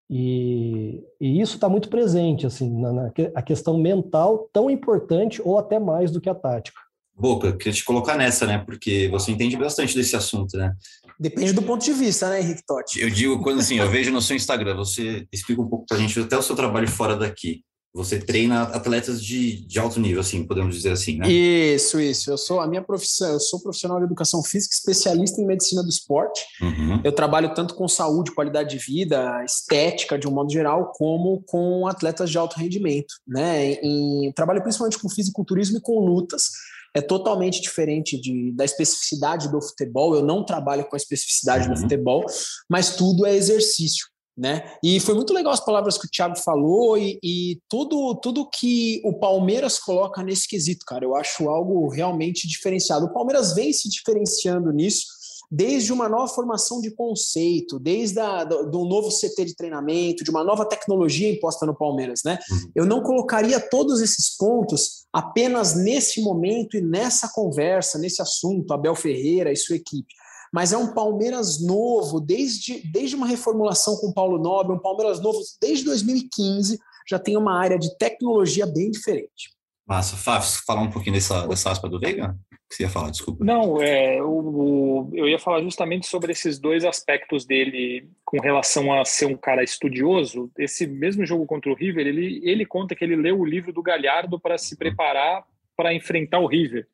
[0.08, 5.58] E, e isso está muito presente, assim, na, na, a questão mental tão importante ou
[5.58, 6.80] até mais do que a tática.
[7.18, 8.58] Boca, queria te colocar nessa, né?
[8.58, 10.74] Porque você entende bastante desse assunto, né?
[11.18, 13.00] Depende do ponto de vista, né, Henrique Totti?
[13.00, 16.00] Eu digo, quando assim, eu vejo no seu Instagram, você explica um pouco para a
[16.00, 17.62] gente até o seu trabalho fora daqui.
[17.96, 21.30] Você treina atletas de, de alto nível, assim, podemos dizer assim, né?
[21.30, 22.30] Isso, isso.
[22.30, 25.88] Eu sou a minha profissão, eu sou profissional de educação física, especialista em medicina do
[25.88, 26.42] esporte.
[26.60, 27.00] Uhum.
[27.02, 31.86] Eu trabalho tanto com saúde, qualidade de vida, estética de um modo geral, como com
[31.86, 33.72] atletas de alto rendimento, né?
[33.82, 36.50] Em, trabalho principalmente com fisiculturismo e com lutas.
[36.92, 40.14] É totalmente diferente de, da especificidade do futebol.
[40.14, 41.72] Eu não trabalho com a especificidade uhum.
[41.72, 42.26] do futebol,
[42.68, 44.06] mas tudo é exercício
[44.36, 44.70] né?
[44.82, 49.00] E foi muito legal as palavras que o Thiago falou e, e, tudo, tudo que
[49.04, 51.04] o Palmeiras coloca nesse quesito, cara.
[51.04, 53.06] Eu acho algo realmente diferenciado.
[53.06, 55.16] O Palmeiras vem se diferenciando nisso
[55.50, 60.30] desde uma nova formação de conceito, desde a, do, do novo CT de treinamento, de
[60.30, 62.36] uma nova tecnologia imposta no Palmeiras, né?
[62.50, 62.70] Uhum.
[62.74, 68.96] Eu não colocaria todos esses pontos apenas nesse momento e nessa conversa, nesse assunto, Abel
[68.96, 70.12] Ferreira e sua equipe
[70.56, 75.20] mas é um Palmeiras novo, desde, desde uma reformulação com o Paulo Nobre, um Palmeiras
[75.20, 79.50] novo desde 2015, já tem uma área de tecnologia bem diferente.
[79.86, 80.16] Massa.
[80.16, 82.34] Fábio, falar um pouquinho dessa, dessa aspa do Veiga?
[82.50, 83.44] O que você ia falar, desculpa.
[83.44, 89.04] Não, é, o, eu ia falar justamente sobre esses dois aspectos dele com relação a
[89.04, 90.50] ser um cara estudioso.
[90.56, 93.82] Esse mesmo jogo contra o River, ele, ele conta que ele leu o livro do
[93.82, 95.44] Galhardo para se preparar
[95.76, 96.88] para enfrentar o River.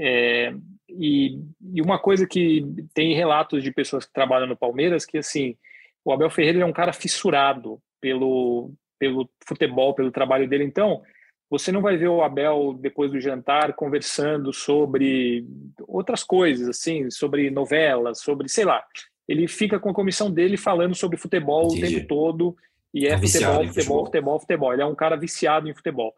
[0.00, 0.54] É,
[0.88, 1.38] e,
[1.72, 5.56] e, uma coisa que tem relatos de pessoas que trabalham no Palmeiras que assim
[6.04, 10.64] o Abel Ferreira é um cara fissurado pelo pelo futebol, pelo trabalho dele.
[10.64, 11.02] Então
[11.50, 15.46] você não vai ver o Abel depois do jantar conversando sobre
[15.86, 18.82] outras coisas, assim, sobre novelas, sobre sei lá.
[19.28, 21.84] Ele fica com a comissão dele falando sobre futebol Entendi.
[21.84, 22.56] o tempo todo
[22.92, 24.72] e é, é futebol, futebol, futebol, futebol, futebol.
[24.72, 26.14] Ele é um cara viciado em futebol.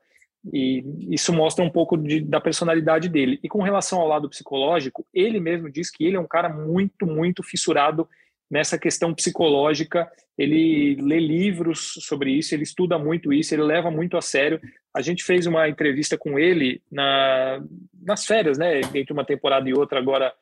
[0.52, 3.38] E isso mostra um pouco de, da personalidade dele.
[3.42, 7.06] E com relação ao lado psicológico, ele mesmo diz que ele é um cara muito,
[7.06, 8.08] muito fissurado
[8.50, 10.10] nessa questão psicológica.
[10.38, 14.60] Ele lê livros sobre isso, ele estuda muito isso, ele leva muito a sério.
[14.94, 17.62] A gente fez uma entrevista com ele na,
[18.02, 18.80] nas férias, né?
[18.94, 20.32] Entre uma temporada e outra, agora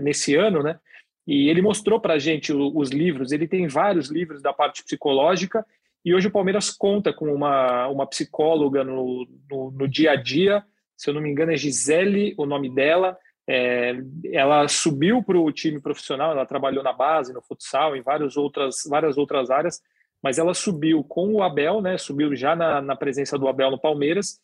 [0.00, 0.78] nesse ano, né?
[1.26, 3.30] E ele mostrou para a gente os livros.
[3.30, 5.64] Ele tem vários livros da parte psicológica
[6.04, 10.64] e hoje o Palmeiras conta com uma, uma psicóloga no, no, no dia a dia
[11.02, 13.92] se eu não me engano é Gisele o nome dela, é,
[14.32, 18.84] ela subiu para o time profissional, ela trabalhou na base, no futsal, em várias outras,
[18.88, 19.82] várias outras áreas,
[20.22, 21.98] mas ela subiu com o Abel, né?
[21.98, 24.40] Subiu já na, na presença do Abel no Palmeiras.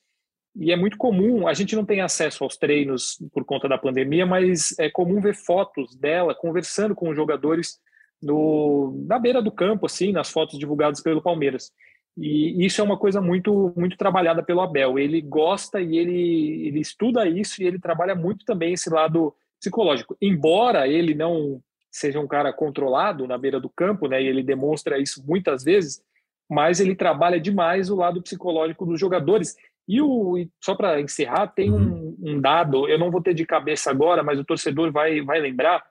[0.56, 4.26] E é muito comum, a gente não tem acesso aos treinos por conta da pandemia,
[4.26, 7.78] mas é comum ver fotos dela conversando com os jogadores
[8.22, 11.72] no, na beira do campo, assim, nas fotos divulgadas pelo Palmeiras.
[12.16, 14.98] E isso é uma coisa muito muito trabalhada pelo Abel.
[14.98, 20.16] Ele gosta e ele, ele estuda isso e ele trabalha muito também esse lado psicológico.
[20.20, 24.98] Embora ele não seja um cara controlado na beira do campo, né, e ele demonstra
[24.98, 26.02] isso muitas vezes,
[26.48, 29.57] mas ele trabalha demais o lado psicológico dos jogadores.
[29.87, 33.46] E, o, e só para encerrar, tem um, um, dado, eu não vou ter de
[33.46, 35.83] cabeça agora, mas o torcedor vai, vai lembrar.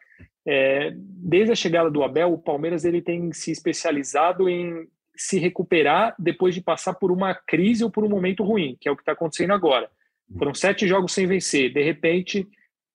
[0.48, 6.16] É, desde a chegada do Abel, o Palmeiras ele tem se especializado em se recuperar
[6.18, 9.02] depois de passar por uma crise ou por um momento ruim, que é o que
[9.02, 9.90] está acontecendo agora.
[10.38, 12.48] Foram sete jogos sem vencer, de repente,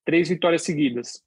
[0.05, 1.23] três vitórias seguidas.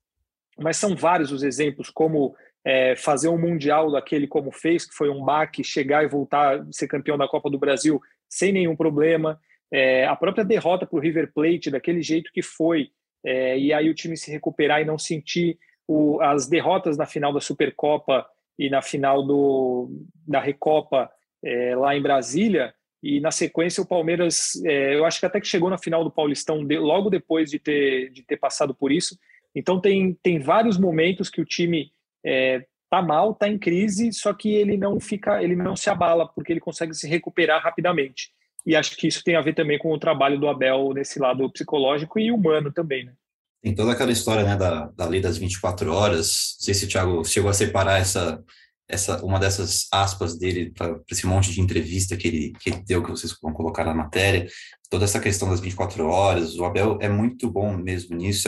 [0.58, 5.10] Mas são vários os exemplos, como é, fazer um Mundial daquele como fez, que foi
[5.10, 9.40] um baque, chegar e voltar ser campeão da Copa do Brasil sem nenhum problema.
[9.72, 12.90] É, a própria derrota para o River Plate, daquele jeito que foi,
[13.24, 17.34] é, e aí o time se recuperar e não sentir o, as derrotas na final
[17.34, 18.26] da Supercopa
[18.58, 19.90] e na final do,
[20.28, 21.10] da Recopa
[21.44, 22.74] é, lá em Brasília.
[23.04, 26.12] E na sequência o Palmeiras, é, eu acho que até que chegou na final do
[26.12, 29.18] Paulistão de, logo depois de ter, de ter passado por isso.
[29.54, 31.92] Então tem, tem vários momentos que o time
[32.26, 36.28] é, tá mal, tá em crise, só que ele não fica, ele não se abala
[36.28, 38.32] porque ele consegue se recuperar rapidamente.
[38.66, 41.50] E acho que isso tem a ver também com o trabalho do Abel nesse lado
[41.52, 43.14] psicológico e humano também, né?
[43.62, 46.56] Tem toda aquela história né, da, da lei das 24 horas.
[46.60, 48.44] Não sei se o Thiago chegou a separar essa,
[48.88, 53.04] essa uma dessas aspas dele para esse monte de entrevista que ele, que ele deu,
[53.04, 54.48] que vocês vão colocar na matéria.
[54.90, 56.56] Toda essa questão das 24 horas.
[56.56, 58.48] O Abel é muito bom mesmo nisso.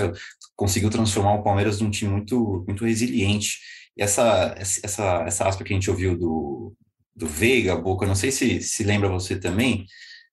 [0.56, 3.58] Conseguiu transformar o Palmeiras num time muito, muito resiliente.
[3.98, 6.74] E essa, essa, essa aspa que a gente ouviu do,
[7.16, 9.86] do Veiga, Boca, não sei se, se lembra você também.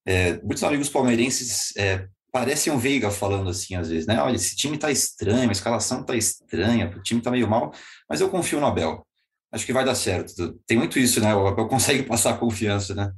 [0.06, 4.20] É, muitos amigos palmeirenses é, parece um Veiga falando assim às vezes, né?
[4.20, 7.72] Olha, esse time tá estranho, a escalação tá estranha, o time tá meio mal,
[8.10, 9.06] mas eu confio no Abel.
[9.52, 10.58] Acho que vai dar certo.
[10.66, 11.32] Tem muito isso, né?
[11.32, 13.12] O Abel consegue passar confiança, né?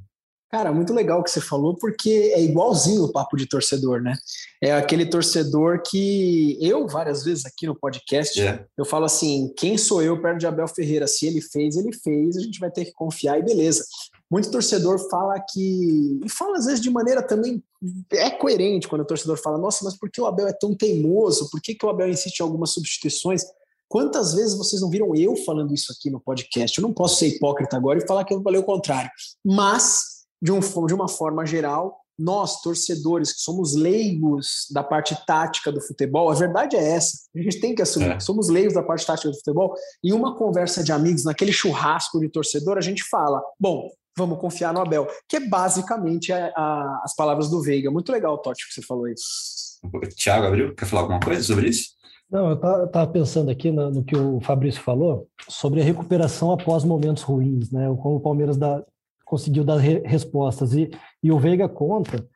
[0.51, 4.13] Cara, muito legal o que você falou, porque é igualzinho o papo de torcedor, né?
[4.61, 8.65] É aquele torcedor que eu, várias vezes aqui no podcast, é.
[8.77, 11.07] eu falo assim: quem sou eu perto de Abel Ferreira?
[11.07, 13.83] Se ele fez, ele fez, a gente vai ter que confiar e beleza.
[14.29, 16.19] Muito torcedor fala que.
[16.23, 17.63] E fala às vezes de maneira também.
[18.11, 21.49] É coerente quando o torcedor fala: nossa, mas por que o Abel é tão teimoso?
[21.49, 23.43] Por que, que o Abel insiste em algumas substituições?
[23.87, 26.77] Quantas vezes vocês não viram eu falando isso aqui no podcast?
[26.77, 29.09] Eu não posso ser hipócrita agora e falar que eu falei o contrário.
[29.45, 35.71] Mas, de, um, de uma forma geral, nós, torcedores, que somos leigos da parte tática
[35.71, 37.17] do futebol, a verdade é essa.
[37.33, 38.11] A gente tem que assumir.
[38.11, 38.19] É.
[38.19, 39.73] Somos leigos da parte tática do futebol.
[40.03, 44.73] Em uma conversa de amigos, naquele churrasco de torcedor, a gente fala: bom, vamos confiar
[44.73, 47.91] no Abel, que é basicamente a, a, as palavras do Veiga.
[47.91, 49.79] Muito legal, Totti, que você falou isso.
[50.15, 51.95] Tiago Abril, quer falar alguma coisa sobre isso?
[52.29, 56.83] Não, eu estava pensando aqui no, no, que o Fabrício falou sobre a recuperação após
[56.83, 57.87] momentos ruins, né?
[58.01, 58.83] Como o Palmeiras dá,
[59.23, 60.73] conseguiu dar re, respostas.
[60.73, 60.89] E,
[61.23, 62.27] e o Veiga conta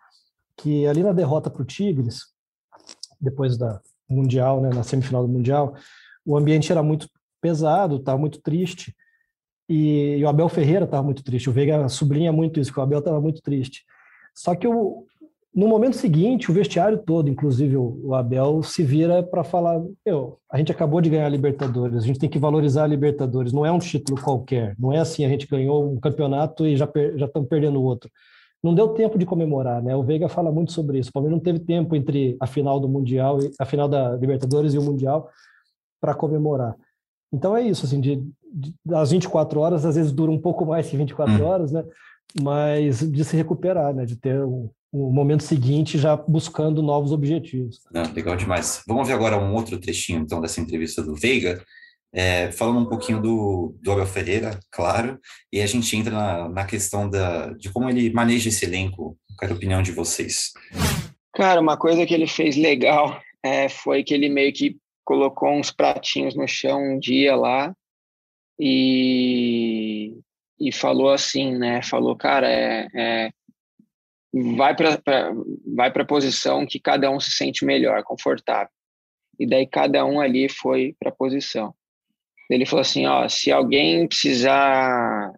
[0.56, 2.28] que ali na derrota para o Tigres,
[3.20, 5.76] depois da Mundial, né, na semifinal do Mundial,
[6.26, 7.10] o ambiente era muito
[7.42, 8.96] pesado, estava muito triste.
[9.72, 11.50] E, e o Abel Ferreira estava muito triste.
[11.50, 13.86] O Veiga sublinha muito isso, que o Abel estava muito triste.
[14.36, 15.06] Só que o,
[15.56, 20.58] no momento seguinte, o vestiário todo, inclusive o, Abel, se vira para falar: Meu, a
[20.58, 23.72] gente acabou de ganhar a Libertadores, a gente tem que valorizar a Libertadores, não é
[23.72, 27.48] um título qualquer, não é assim, a gente ganhou um campeonato e já já estamos
[27.48, 28.12] perdendo outro.
[28.62, 29.96] Não deu tempo de comemorar, né?
[29.96, 31.10] O Veiga fala muito sobre isso.
[31.10, 34.78] O Palmeiras não teve tempo entre a final do Mundial, a final da Libertadores e
[34.78, 35.30] o Mundial
[36.00, 36.76] para comemorar.
[37.34, 38.18] Então é isso, assim, de,
[38.54, 41.46] de, das 24 horas, às vezes dura um pouco mais que 24 hum.
[41.46, 41.84] horas, né?
[42.42, 44.06] Mas de se recuperar, né?
[44.06, 47.82] De ter um, um momento seguinte já buscando novos objetivos.
[47.92, 48.84] Não, legal demais.
[48.88, 51.64] Vamos ver agora um outro trechinho, então, dessa entrevista do Veiga,
[52.14, 55.18] é, falando um pouquinho do, do Abel Ferreira, claro,
[55.52, 59.18] e a gente entra na, na questão da, de como ele maneja esse elenco.
[59.40, 60.52] Quero a opinião de vocês.
[61.34, 65.72] Cara, uma coisa que ele fez legal é, foi que ele meio que colocou uns
[65.72, 67.76] pratinhos no chão um dia lá
[68.60, 70.18] e,
[70.60, 71.82] e falou assim, né?
[71.82, 73.30] Falou, cara, é, é
[74.34, 75.02] vai para
[75.76, 78.72] vai para a posição que cada um se sente melhor, confortável.
[79.40, 81.74] E daí cada um ali foi para a posição.
[82.50, 85.34] Ele falou assim, ó, se alguém precisar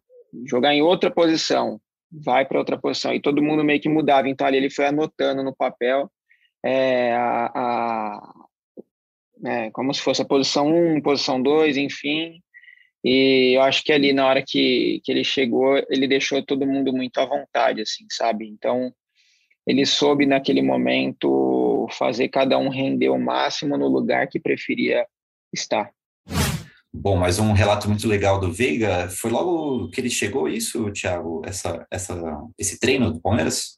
[0.47, 1.79] jogar em outra posição,
[2.11, 3.13] vai para outra posição.
[3.13, 4.27] E todo mundo meio que mudava.
[4.27, 6.11] Então ali ele foi anotando no papel
[6.63, 8.42] é, a, a
[9.45, 12.41] é, como se fosse a posição 1, posição 2, enfim.
[13.03, 16.93] E eu acho que ali, na hora que, que ele chegou, ele deixou todo mundo
[16.93, 18.47] muito à vontade, assim, sabe?
[18.47, 18.93] Então,
[19.67, 25.05] ele soube naquele momento fazer cada um render o máximo no lugar que preferia
[25.53, 25.91] estar.
[26.95, 31.41] Bom, mas um relato muito legal do Veiga, foi logo que ele chegou isso, Thiago,
[31.43, 32.15] essa, essa,
[32.57, 33.75] esse treino do Palmeiras?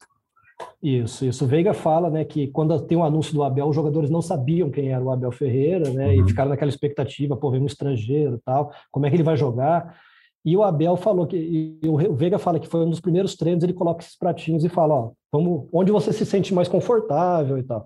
[0.82, 1.44] Isso, isso.
[1.44, 4.22] O Veiga fala né, que quando tem o um anúncio do Abel, os jogadores não
[4.22, 6.08] sabiam quem era o Abel Ferreira, né?
[6.08, 6.24] Uhum.
[6.24, 9.98] E ficaram naquela expectativa, pô, vem um estrangeiro tal, como é que ele vai jogar?
[10.44, 13.64] E o Abel falou que, e o Veiga fala que foi um dos primeiros treinos,
[13.64, 17.64] ele coloca esses pratinhos e fala, ó, vamos, onde você se sente mais confortável e
[17.64, 17.84] tal.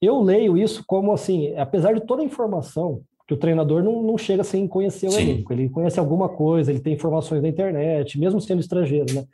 [0.00, 4.16] Eu leio isso como assim, apesar de toda a informação, que o treinador não, não
[4.16, 5.22] chega sem conhecer o Sim.
[5.22, 9.24] elenco, ele conhece alguma coisa, ele tem informações na internet, mesmo sendo estrangeiro, né?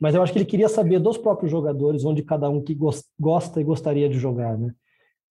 [0.00, 2.76] Mas eu acho que ele queria saber dos próprios jogadores onde cada um que
[3.18, 4.72] gosta e gostaria de jogar, né?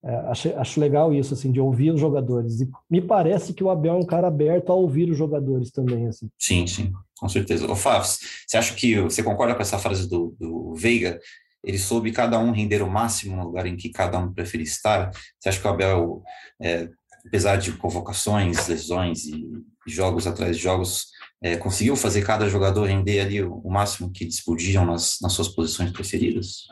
[0.03, 2.61] É, acho, acho legal isso, assim, de ouvir os jogadores.
[2.61, 6.07] E me parece que o Abel é um cara aberto a ouvir os jogadores também,
[6.07, 6.29] assim.
[6.37, 7.69] Sim, sim, com certeza.
[7.69, 8.07] Ô, Fábio,
[8.47, 11.19] você acha que, você concorda com essa frase do, do Veiga?
[11.63, 15.11] Ele soube cada um render o máximo no lugar em que cada um preferia estar?
[15.39, 16.21] Você acha que o Abel,
[16.61, 16.87] é,
[17.25, 19.45] apesar de convocações, lesões e
[19.85, 21.07] jogos atrás de jogos,
[21.41, 25.33] é, conseguiu fazer cada jogador render ali o, o máximo que eles podiam nas, nas
[25.33, 26.67] suas posições preferidas?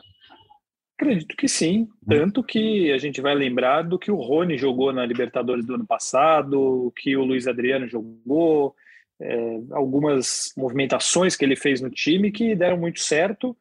[0.98, 1.82] Acredito que sim.
[1.82, 1.88] Hum.
[2.08, 5.86] Tanto que a gente vai lembrar do que o Rony jogou na Libertadores do ano
[5.86, 8.74] passado, que o Luiz Adriano jogou,
[9.20, 13.56] é, algumas movimentações que ele fez no time que deram muito certo.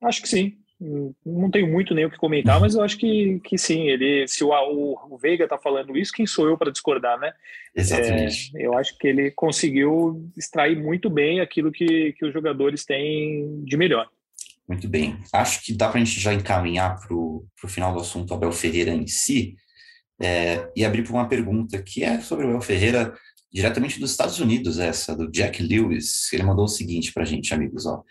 [0.00, 0.57] Acho que sim.
[0.80, 3.88] Não tenho muito nem o que comentar, mas eu acho que, que sim.
[3.88, 7.32] Ele, se o, o, Veiga está falando isso, quem sou eu para discordar, né?
[7.74, 8.56] Exatamente.
[8.56, 13.64] É, eu acho que ele conseguiu extrair muito bem aquilo que, que os jogadores têm
[13.64, 14.08] de melhor.
[14.68, 15.18] Muito bem.
[15.32, 18.92] Acho que dá para a gente já encaminhar para o final do assunto Abel Ferreira
[18.92, 19.56] em si
[20.20, 23.14] é, e abrir para uma pergunta que é sobre o Abel Ferreira
[23.52, 26.32] diretamente dos Estados Unidos, essa, do Jack Lewis.
[26.32, 27.86] Ele mandou o seguinte para a gente, amigos.
[27.86, 28.04] Ó.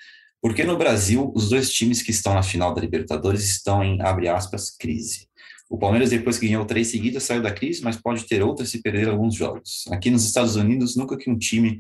[0.48, 4.02] Por que no Brasil os dois times que estão na final da Libertadores estão em,
[4.02, 5.28] abre aspas, crise?
[5.70, 8.82] O Palmeiras, depois que ganhou três seguidas, saiu da crise, mas pode ter outras se
[8.82, 9.84] perder alguns jogos.
[9.92, 11.78] Aqui nos Estados Unidos, nunca que um time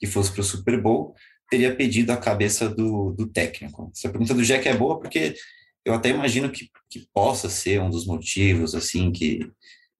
[0.00, 1.14] que fosse para o Super Bowl
[1.48, 3.92] teria pedido a cabeça do, do técnico.
[3.94, 5.36] Essa pergunta do Jack é boa porque
[5.84, 9.48] eu até imagino que, que possa ser um dos motivos, assim, que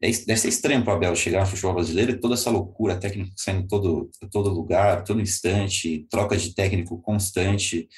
[0.01, 3.33] deve ser estranho para o Abel chegar no futebol brasileiro e toda essa loucura técnica
[3.37, 7.89] saindo todo, todo lugar, todo instante, troca de técnico constante.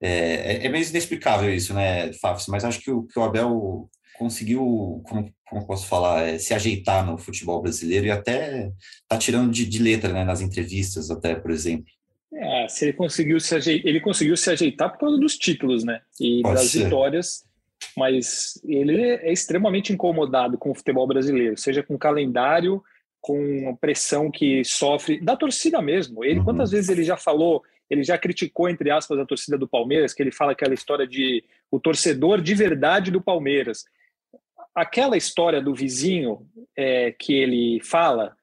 [0.00, 2.44] É, é, é meio inexplicável isso, né, Fábio?
[2.48, 7.04] Mas acho que o, que o Abel conseguiu, como, como posso falar, é, se ajeitar
[7.04, 8.70] no futebol brasileiro e até
[9.08, 11.86] tá tirando de, de letra, né, nas entrevistas, até, por exemplo.
[12.32, 16.00] É, se ele conseguiu se ajeitar, ele conseguiu se ajeitar por causa dos títulos, né?
[16.20, 16.84] E Pode das ser.
[16.84, 17.44] vitórias,
[17.96, 22.82] mas ele é extremamente incomodado com o futebol brasileiro, seja com calendário,
[23.20, 26.24] com a pressão que sofre da torcida mesmo.
[26.24, 26.44] Ele uhum.
[26.44, 30.22] quantas vezes ele já falou, ele já criticou entre aspas a torcida do Palmeiras, que
[30.22, 33.84] ele fala aquela história de o torcedor de verdade do Palmeiras.
[34.74, 38.36] Aquela história do vizinho é, que ele fala,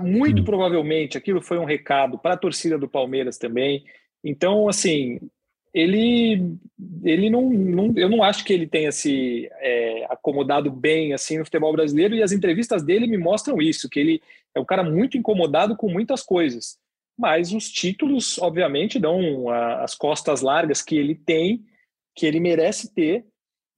[0.00, 3.84] muito provavelmente aquilo foi um recado para a torcida do Palmeiras também.
[4.24, 5.20] Então, assim,
[5.76, 6.56] ele,
[7.04, 11.44] ele não, não, eu não acho que ele tenha se é, acomodado bem assim no
[11.44, 14.22] futebol brasileiro e as entrevistas dele me mostram isso, que ele
[14.54, 16.78] é um cara muito incomodado com muitas coisas.
[17.18, 21.62] Mas os títulos, obviamente, dão as costas largas que ele tem,
[22.14, 23.26] que ele merece ter,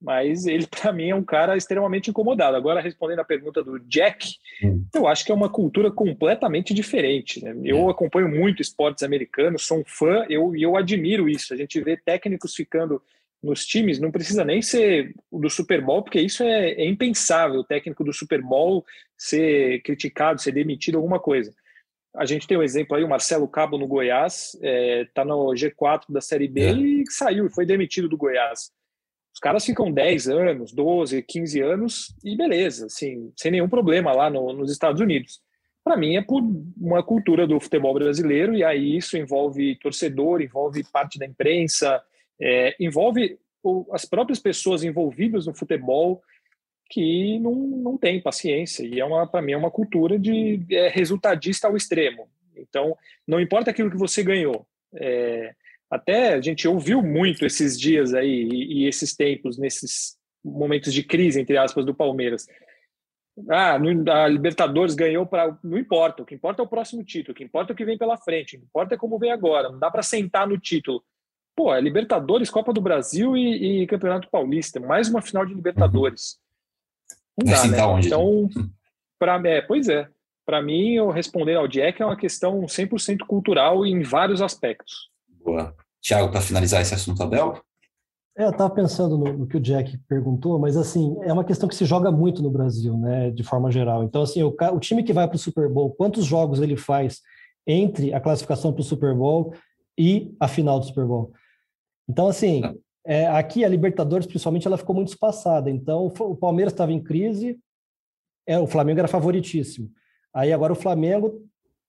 [0.01, 2.55] mas ele, para mim, é um cara extremamente incomodado.
[2.55, 4.85] Agora, respondendo a pergunta do Jack, hum.
[4.93, 7.43] eu acho que é uma cultura completamente diferente.
[7.43, 7.55] Né?
[7.63, 7.91] Eu é.
[7.91, 11.53] acompanho muito esportes americanos, sou um fã e eu, eu admiro isso.
[11.53, 13.01] A gente vê técnicos ficando
[13.41, 17.63] nos times, não precisa nem ser do Super Bowl, porque isso é, é impensável, o
[17.63, 18.85] técnico do Super Bowl
[19.17, 21.53] ser criticado, ser demitido, alguma coisa.
[22.15, 25.53] A gente tem um exemplo aí, o Marcelo Cabo no Goiás, está é, tá no
[25.53, 26.73] G4 da Série B é.
[26.73, 28.71] e saiu, foi demitido do Goiás.
[29.33, 34.29] Os caras ficam 10 anos, 12, 15 anos e beleza, assim, sem nenhum problema lá
[34.29, 35.41] no, nos Estados Unidos.
[35.83, 36.43] Para mim é por
[36.77, 42.01] uma cultura do futebol brasileiro e aí isso envolve torcedor, envolve parte da imprensa,
[42.39, 46.21] é, envolve o, as próprias pessoas envolvidas no futebol
[46.89, 50.89] que não, não tem paciência e é uma para mim é uma cultura de é,
[50.89, 52.27] resultadista ao extremo.
[52.57, 52.95] Então
[53.27, 55.53] não importa aquilo que você ganhou, é,
[55.89, 61.03] até a gente ouviu muito esses dias aí e, e esses tempos, nesses momentos de
[61.03, 62.47] crise, entre aspas, do Palmeiras.
[63.49, 65.57] Ah, a Libertadores ganhou para.
[65.63, 67.85] Não importa, o que importa é o próximo título, o que importa é o que
[67.85, 69.69] vem pela frente, o que importa é como vem agora.
[69.69, 71.03] Não dá para sentar no título.
[71.55, 76.37] pô, é Libertadores, Copa do Brasil e, e Campeonato Paulista, mais uma final de Libertadores.
[77.37, 77.83] Não dá, né?
[77.85, 78.49] Onde, então,
[79.17, 80.09] para é, pois é,
[80.45, 85.08] para mim, eu responder ao Jack é uma questão 100% cultural em vários aspectos.
[85.43, 85.75] Boa.
[86.01, 87.59] Tiago, para finalizar esse assunto, Abel?
[88.37, 91.67] É, eu estava pensando no, no, que o Jack perguntou, mas assim, é uma questão
[91.67, 94.03] que se joga muito no Brasil, né, de forma geral.
[94.03, 97.19] Então, assim, o, o time que vai para o Super Bowl, quantos jogos ele faz
[97.67, 99.53] entre a classificação para o Super Bowl
[99.97, 101.33] e a final do Super Bowl?
[102.07, 102.61] Então, assim,
[103.05, 105.69] é, aqui a Libertadores, principalmente, ela ficou muito espaçada.
[105.69, 107.59] Então, o Palmeiras estava em crise,
[108.47, 109.91] é, o Flamengo era favoritíssimo.
[110.33, 111.43] Aí agora o Flamengo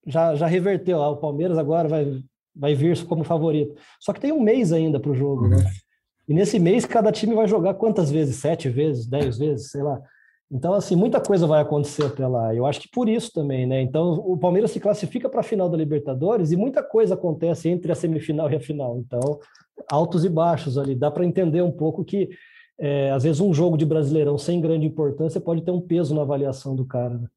[0.05, 2.21] já, já reverteu, o Palmeiras agora vai,
[2.55, 3.75] vai vir como favorito.
[3.99, 5.57] Só que tem um mês ainda para o jogo, né?
[6.27, 8.37] E nesse mês, cada time vai jogar quantas vezes?
[8.37, 10.01] Sete vezes, dez vezes, sei lá.
[10.51, 12.53] Então, assim, muita coisa vai acontecer até lá.
[12.53, 13.81] Eu acho que por isso também, né?
[13.81, 17.91] Então, o Palmeiras se classifica para a final da Libertadores e muita coisa acontece entre
[17.91, 18.97] a semifinal e a final.
[18.97, 19.39] Então,
[19.89, 20.93] altos e baixos ali.
[20.93, 22.29] Dá para entender um pouco que,
[22.77, 26.21] é, às vezes, um jogo de Brasileirão sem grande importância pode ter um peso na
[26.21, 27.17] avaliação do cara.
[27.17, 27.27] Né?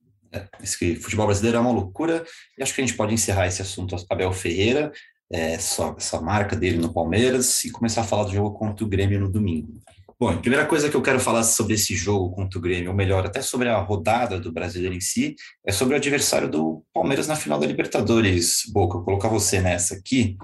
[0.79, 2.25] Que futebol brasileiro é uma loucura.
[2.59, 4.93] E acho que a gente pode encerrar esse assunto Abel Ferreira,
[5.33, 8.89] é, só, essa marca dele no Palmeiras, e começar a falar do jogo contra o
[8.89, 9.81] Grêmio no domingo.
[10.19, 12.97] Bom, a primeira coisa que eu quero falar sobre esse jogo contra o Grêmio, ou
[12.97, 15.35] melhor, até sobre a rodada do brasileiro em si,
[15.67, 18.63] é sobre o adversário do Palmeiras na final da Libertadores.
[18.73, 20.37] Boca, vou colocar você nessa aqui.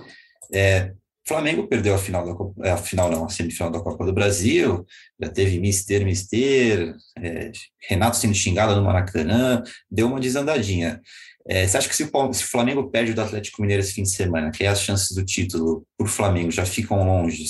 [0.52, 0.92] É,
[1.30, 4.12] Flamengo perdeu a final da Copa, é, a final não, a semifinal da Copa do
[4.12, 4.84] Brasil,
[5.22, 7.52] já teve mister, mister, é,
[7.88, 11.00] Renato sendo xingado no Maracanã, deu uma desandadinha.
[11.48, 14.02] É, você acha que se o, se o, Flamengo perde do Atlético Mineiro esse fim
[14.02, 17.44] de semana, que é as chances do título por Flamengo já ficam longe,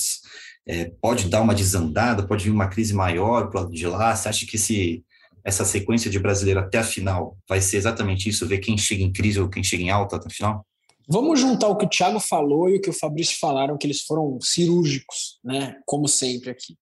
[0.68, 4.14] é, pode dar uma desandada, pode vir uma crise maior para o lado de lá?
[4.14, 5.02] Você acha que esse,
[5.42, 9.10] essa sequência de brasileiro até a final vai ser exatamente isso, ver quem chega em
[9.10, 10.66] crise ou quem chega em alta até a final?
[11.12, 14.02] Vamos juntar o que o Thiago falou e o que o Fabrício falaram, que eles
[14.02, 15.76] foram cirúrgicos, né?
[15.84, 16.76] Como sempre aqui.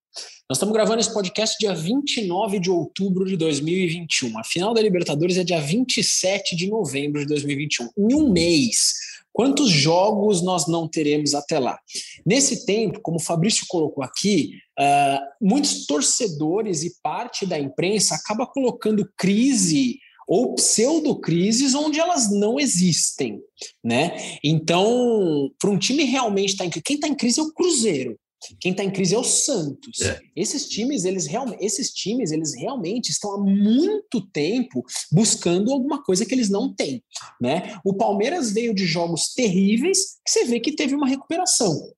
[0.46, 4.38] Nós estamos gravando esse podcast dia 29 de outubro de 2021.
[4.38, 7.88] A final da Libertadores é dia 27 de novembro de 2021.
[7.96, 8.92] Em um mês,
[9.32, 11.78] quantos jogos nós não teremos até lá?
[12.26, 18.46] Nesse tempo, como o Fabrício colocou aqui, uh, muitos torcedores e parte da imprensa acaba
[18.46, 19.98] colocando crise
[20.28, 23.40] ou pseudo-crises onde elas não existem,
[23.82, 24.38] né?
[24.44, 27.52] Então, para um time realmente estar tá em crise, quem está em crise é o
[27.52, 28.18] Cruzeiro.
[28.60, 30.00] Quem está em crise é o Santos.
[30.00, 30.20] É.
[30.36, 36.24] Esses times, eles realmente, esses times, eles realmente estão há muito tempo buscando alguma coisa
[36.24, 37.02] que eles não têm,
[37.40, 37.76] né?
[37.84, 41.90] O Palmeiras veio de jogos terríveis, que você vê que teve uma recuperação.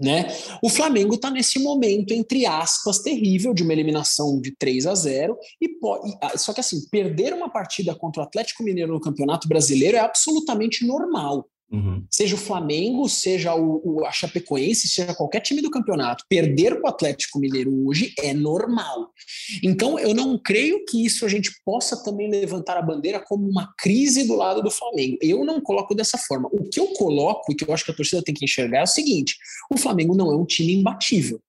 [0.00, 0.26] Né?
[0.62, 5.36] O Flamengo está nesse momento, entre aspas, terrível de uma eliminação de 3 a 0
[5.60, 9.46] e pode, ah, só que assim, perder uma partida contra o Atlético Mineiro no Campeonato
[9.46, 11.48] Brasileiro é absolutamente normal.
[11.74, 12.06] Uhum.
[12.10, 16.84] Seja o Flamengo, seja o, o, a Chapecoense, seja qualquer time do campeonato, perder para
[16.84, 19.10] o Atlético Mineiro hoje é normal.
[19.62, 23.72] Então, eu não creio que isso a gente possa também levantar a bandeira como uma
[23.76, 25.18] crise do lado do Flamengo.
[25.20, 26.48] Eu não coloco dessa forma.
[26.52, 28.84] O que eu coloco e que eu acho que a torcida tem que enxergar é
[28.84, 29.36] o seguinte:
[29.72, 31.40] o Flamengo não é um time imbatível.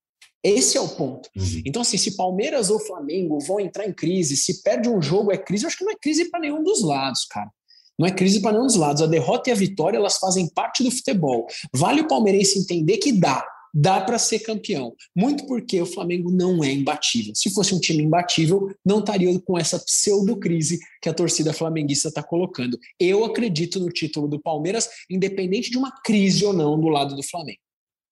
[0.44, 1.28] Esse é o ponto.
[1.36, 1.62] Uhum.
[1.66, 5.38] Então, assim, se Palmeiras ou Flamengo vão entrar em crise, se perde um jogo é
[5.38, 7.50] crise, eu acho que não é crise para nenhum dos lados, cara.
[7.98, 9.02] Não é crise para nenhum dos lados.
[9.02, 11.48] A derrota e a vitória, elas fazem parte do futebol.
[11.74, 13.46] Vale o palmeirense entender que dá.
[13.78, 14.94] Dá para ser campeão.
[15.14, 17.34] Muito porque o Flamengo não é imbatível.
[17.36, 22.24] Se fosse um time imbatível, não estaria com essa pseudo-crise que a torcida flamenguista está
[22.24, 22.80] colocando.
[22.98, 27.24] Eu acredito no título do Palmeiras, independente de uma crise ou não do lado do
[27.24, 27.60] Flamengo.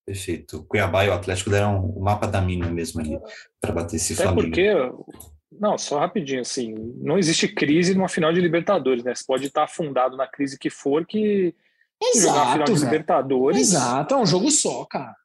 [0.05, 0.57] Perfeito.
[0.57, 3.17] O Cuiabá e o Atlético deram o mapa da mina mesmo ali
[3.61, 4.47] para bater esse Até Flamengo.
[4.47, 4.67] porque
[5.59, 9.13] não, só rapidinho, assim, não existe crise numa final de Libertadores, né?
[9.13, 11.53] Você pode estar afundado na crise que for, que
[12.01, 13.59] Exato, jogar a final de Libertadores.
[13.59, 15.15] Exato, é um jogo só, cara.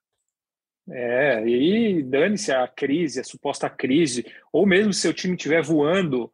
[0.91, 6.33] É, e dane-se a crise, a suposta crise, ou mesmo se seu time estiver voando,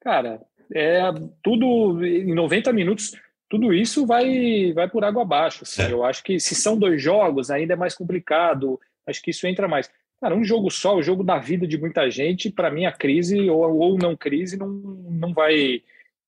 [0.00, 0.40] cara,
[0.72, 1.00] é
[1.42, 3.12] tudo em 90 minutos,
[3.48, 5.62] tudo isso vai vai por água abaixo.
[5.62, 5.82] Assim.
[5.82, 5.92] É.
[5.92, 8.80] Eu acho que se são dois jogos, ainda é mais complicado.
[9.06, 9.90] Acho que isso entra mais.
[10.20, 13.48] Cara, um jogo só, o jogo da vida de muita gente, para mim a crise
[13.50, 15.82] ou, ou não crise não, não vai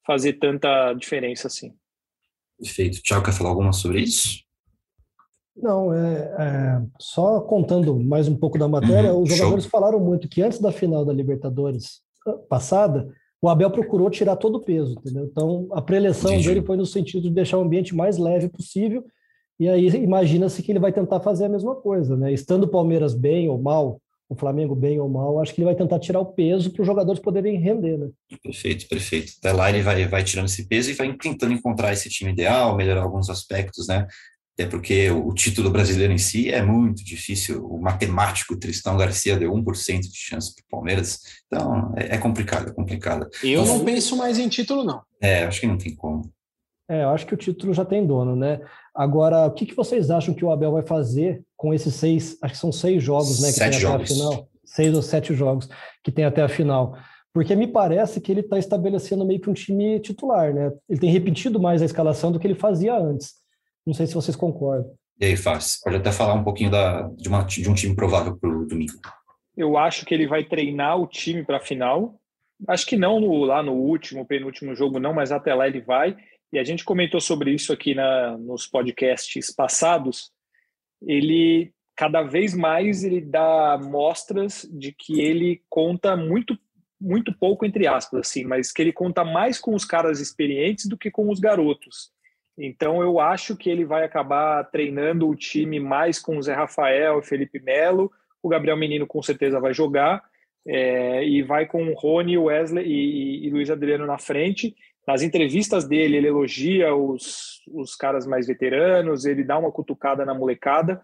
[0.07, 1.75] fazer tanta diferença assim.
[2.59, 3.03] Perfeito.
[3.03, 4.43] Tiago, quer falar alguma sobre isso?
[5.57, 9.71] Não, é, é, só contando mais um pouco da matéria, uhum, os jogadores show.
[9.71, 13.13] falaram muito que antes da final da Libertadores ah, passada,
[13.43, 15.25] o Abel procurou tirar todo o peso, entendeu?
[15.25, 19.05] Então, a preleção dele foi no sentido de deixar o ambiente mais leve possível
[19.59, 22.33] e aí imagina-se que ele vai tentar fazer a mesma coisa, né?
[22.33, 25.75] Estando o Palmeiras bem ou mal, o Flamengo bem ou mal, acho que ele vai
[25.75, 28.09] tentar tirar o peso para os jogadores poderem render, né?
[28.43, 29.33] Perfeito, perfeito.
[29.39, 32.77] Até lá ele vai, vai tirando esse peso e vai tentando encontrar esse time ideal,
[32.77, 34.07] melhorar alguns aspectos, né?
[34.59, 37.65] até porque o título brasileiro em si é muito difícil.
[37.65, 42.71] O matemático Tristão Garcia deu 1% de chance para o Palmeiras, então é, é, complicado,
[42.71, 43.29] é complicado.
[43.45, 45.01] Eu então, não penso mais em título, não.
[45.23, 46.29] É, acho que não tem como.
[46.89, 48.61] É, eu acho que o título já tem dono, né?
[48.95, 52.55] Agora, o que, que vocês acham que o Abel vai fazer com esses seis, acho
[52.55, 53.49] que são seis jogos, né?
[53.49, 53.95] Que sete tem jogos.
[53.95, 54.49] até a final.
[54.65, 55.69] Seis ou sete jogos
[56.03, 56.97] que tem até a final.
[57.33, 60.73] Porque me parece que ele está estabelecendo meio que um time titular, né?
[60.89, 63.35] Ele tem repetido mais a escalação do que ele fazia antes.
[63.87, 64.91] Não sei se vocês concordam.
[65.21, 68.37] E aí, Fábio, pode até falar um pouquinho da, de, uma, de um time provável
[68.37, 68.93] para o domingo.
[69.57, 72.15] Eu acho que ele vai treinar o time para a final.
[72.67, 76.17] Acho que não no, lá no último, penúltimo jogo, não, mas até lá ele vai.
[76.53, 80.31] E a gente comentou sobre isso aqui na, nos podcasts passados.
[81.03, 86.59] Ele, cada vez mais, ele dá mostras de que ele conta muito
[87.01, 90.99] muito pouco entre aspas assim, mas que ele conta mais com os caras experientes do
[90.99, 92.11] que com os garotos.
[92.59, 97.21] Então eu acho que ele vai acabar treinando o time mais com o Zé Rafael
[97.21, 98.11] e Felipe Melo.
[98.43, 100.25] O Gabriel Menino com certeza vai jogar
[100.67, 104.75] é, e vai com o Rony, Wesley e, e, Luiz Adriano na frente.
[105.09, 110.35] Nas entrevistas dele ele elogia os, os caras mais veteranos, ele dá uma cutucada na
[110.35, 111.03] molecada.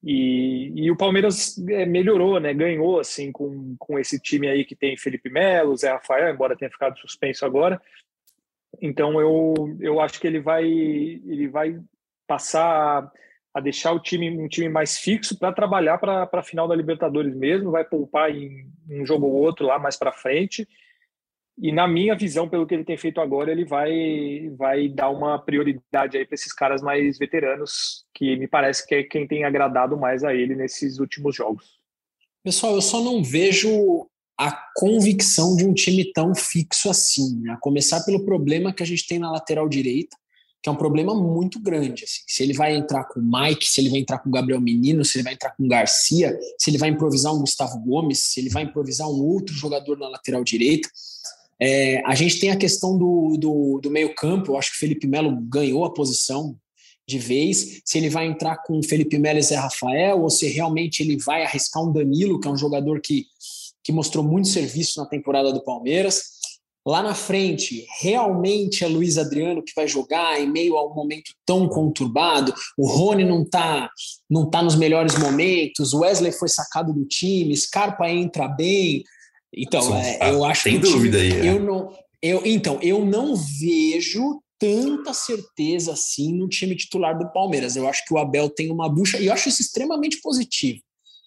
[0.00, 2.54] E, e, o Palmeiras é, melhorou, né?
[2.54, 6.70] Ganhou assim com, com esse time aí que tem Felipe Melo, Zé Rafael, embora tenha
[6.70, 7.82] ficado suspenso agora.
[8.80, 11.80] Então eu, eu acho que ele vai ele vai
[12.28, 13.10] passar
[13.52, 17.34] a deixar o time um time mais fixo para trabalhar para a final da Libertadores
[17.34, 20.64] mesmo, vai poupar em um jogo ou outro lá mais para frente.
[21.58, 25.38] E na minha visão, pelo que ele tem feito agora, ele vai vai dar uma
[25.38, 29.96] prioridade aí para esses caras mais veteranos, que me parece que é quem tem agradado
[29.96, 31.82] mais a ele nesses últimos jogos.
[32.42, 37.52] Pessoal, eu só não vejo a convicção de um time tão fixo assim, né?
[37.52, 40.16] a começar pelo problema que a gente tem na lateral direita,
[40.62, 42.04] que é um problema muito grande.
[42.04, 42.22] Assim.
[42.26, 45.04] Se ele vai entrar com o Mike, se ele vai entrar com o Gabriel Menino,
[45.04, 48.40] se ele vai entrar com o Garcia, se ele vai improvisar um Gustavo Gomes, se
[48.40, 50.88] ele vai improvisar um outro jogador na lateral direita.
[51.62, 55.06] É, a gente tem a questão do, do, do meio-campo, eu acho que o Felipe
[55.06, 56.56] Melo ganhou a posição
[57.06, 60.48] de vez, se ele vai entrar com o Felipe Melo e Zé Rafael, ou se
[60.48, 63.26] realmente ele vai arriscar um Danilo, que é um jogador que
[63.82, 66.22] que mostrou muito serviço na temporada do Palmeiras.
[66.84, 71.32] Lá na frente, realmente é Luiz Adriano que vai jogar em meio a um momento
[71.46, 72.52] tão conturbado.
[72.76, 73.88] O Rony não está
[74.28, 75.94] não tá nos melhores momentos.
[75.94, 77.56] Wesley foi sacado do time.
[77.56, 79.04] Scarpa entra bem.
[79.54, 81.48] Então, é, eu acho Tem que dúvida time, aí.
[81.48, 81.50] É.
[81.50, 87.76] Eu não, eu, então, eu não vejo tanta certeza assim no time titular do Palmeiras.
[87.76, 90.80] Eu acho que o Abel tem uma bucha e eu acho isso extremamente positivo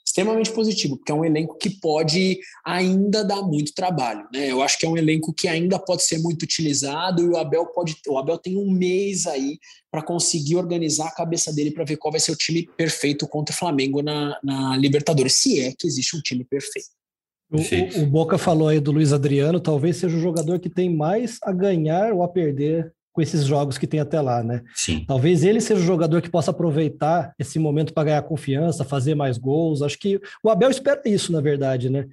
[0.05, 4.27] extremamente positivo, porque é um elenco que pode ainda dar muito trabalho.
[4.31, 4.51] Né?
[4.51, 7.65] Eu acho que é um elenco que ainda pode ser muito utilizado e o Abel
[7.67, 7.97] pode.
[8.07, 9.57] O Abel tem um mês aí
[9.89, 13.53] para conseguir organizar a cabeça dele para ver qual vai ser o time perfeito contra
[13.53, 16.89] o Flamengo na, na Libertadores, se é que existe um time perfeito.
[17.51, 21.37] O, o, Boca falou aí do Luiz Adriano, talvez seja o jogador que tem mais
[21.43, 24.61] a ganhar ou a perder com esses jogos que tem até lá, né?
[24.75, 25.05] Sim.
[25.07, 29.37] Talvez ele seja o jogador que possa aproveitar esse momento para ganhar confiança, fazer mais
[29.37, 29.81] gols.
[29.81, 32.07] Acho que o Abel espera isso, na verdade, né?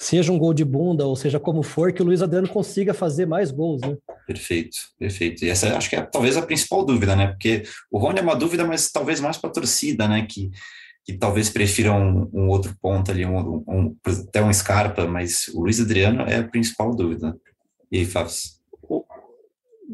[0.00, 3.26] Seja um gol de bunda, ou seja como for, que o Luiz Adriano consiga fazer
[3.26, 3.96] mais gols, né?
[4.26, 5.44] Perfeito, perfeito.
[5.44, 7.26] E essa acho que é talvez a principal dúvida, né?
[7.26, 10.26] Porque o Rony é uma dúvida, mas talvez mais para a torcida, né?
[10.26, 10.50] Que,
[11.06, 15.60] que talvez prefira um, um outro ponto ali, um, um, até um Scarpa, mas o
[15.60, 17.38] Luiz Adriano é a principal dúvida.
[17.92, 18.32] E aí, Fábio?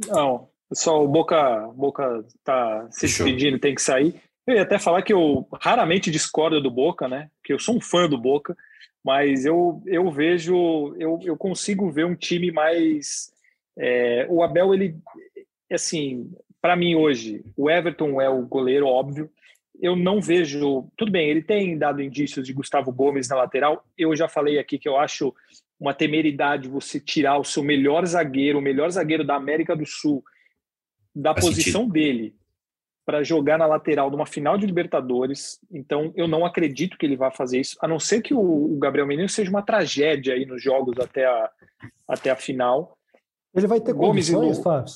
[0.09, 3.27] Não, só o Boca, Boca tá se Fechou.
[3.27, 4.15] despedindo, tem que sair.
[4.47, 7.29] Eu ia até falar que eu raramente discordo do Boca, né?
[7.45, 8.57] Que eu sou um fã do Boca,
[9.05, 13.31] mas eu, eu vejo, eu, eu consigo ver um time mais.
[13.79, 14.97] É, o Abel, ele,
[15.71, 19.31] assim, para mim hoje, o Everton é o goleiro, óbvio.
[19.83, 20.87] Eu não vejo.
[20.97, 23.85] Tudo bem, ele tem dado indícios de Gustavo Gomes na lateral.
[23.99, 25.35] Eu já falei aqui que eu acho
[25.79, 30.23] uma temeridade você tirar o seu melhor zagueiro, o melhor zagueiro da América do Sul,
[31.13, 32.37] da Faz posição dele
[33.05, 35.59] para jogar na lateral numa final de Libertadores.
[35.73, 39.09] Então, eu não acredito que ele vá fazer isso, a não ser que o, Gabriel
[39.09, 41.51] Menino seja uma tragédia aí nos jogos até a,
[42.07, 42.97] até a final.
[43.53, 44.93] Ele vai ter Gomes e condições, Lu- Fábio?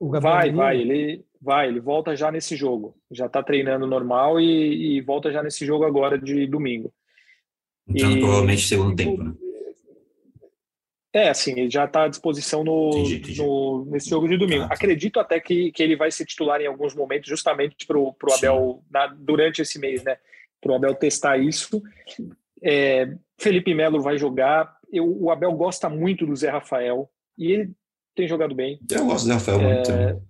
[0.00, 0.58] O Gabriel Vai, Menino?
[0.58, 2.96] vai, ele vai, ele volta já nesse jogo.
[3.10, 6.92] Já está treinando normal e, e volta já nesse jogo agora de domingo.
[7.88, 9.34] Entrando E- provavelmente segundo tempo, né?
[11.12, 13.38] É, assim, ele já está à disposição no, Entendi, entendi.
[13.40, 14.66] no- nesse jogo de domingo.
[14.66, 14.74] Tá.
[14.74, 18.12] Acredito até que, que ele vai ser titular em alguns momentos, justamente para o.
[18.36, 20.16] Abel, na- durante esse mês, né?
[20.60, 21.80] Para o Abel testar isso.
[22.60, 24.76] É, Felipe Melo vai jogar.
[24.92, 27.70] Eu, o Abel gosta muito do Zé Rafael e ele
[28.16, 28.80] tem jogado bem.
[28.90, 29.92] Eu gosto do Rafael muito.
[29.92, 30.22] É, o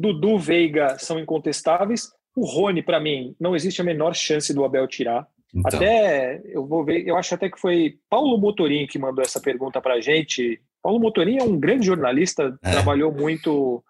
[0.00, 2.10] Dudu, Veiga são incontestáveis.
[2.36, 5.26] O Rony, para mim, não existe a menor chance do Abel tirar.
[5.54, 5.78] Então.
[5.78, 9.80] Até eu vou ver, eu acho até que foi Paulo Motorim que mandou essa pergunta
[9.80, 10.60] para a gente.
[10.82, 12.70] Paulo Motorim é um grande jornalista, é.
[12.70, 13.82] trabalhou muito,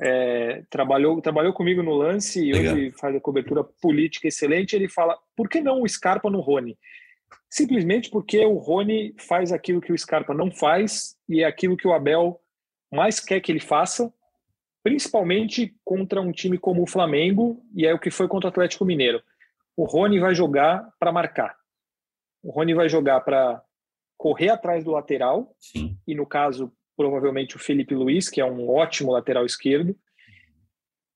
[0.00, 2.74] é, trabalhou, trabalhou comigo no lance e Legal.
[2.74, 4.74] hoje faz a cobertura política excelente.
[4.74, 6.76] Ele fala: por que não o Scarpa no Rony?
[7.48, 11.86] Simplesmente porque o Rony faz aquilo que o Scarpa não faz e é aquilo que
[11.86, 12.40] o Abel
[12.92, 14.12] mais quer que ele faça,
[14.88, 18.86] principalmente contra um time como o Flamengo, e é o que foi contra o Atlético
[18.86, 19.22] Mineiro.
[19.76, 21.54] O Rony vai jogar para marcar.
[22.42, 23.62] O Rony vai jogar para
[24.16, 25.98] correr atrás do lateral, Sim.
[26.06, 29.94] e no caso, provavelmente o Felipe Luiz, que é um ótimo lateral esquerdo,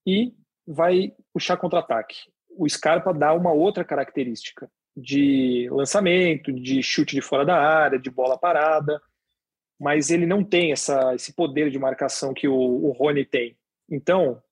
[0.06, 0.34] e
[0.66, 2.16] vai puxar contra-ataque.
[2.50, 8.10] O Scarpa dá uma outra característica de lançamento, de chute de fora da área, de
[8.10, 9.00] bola parada
[9.82, 13.56] mas ele não tem essa, esse poder de marcação que o, o Rony tem.
[13.92, 14.42] Então,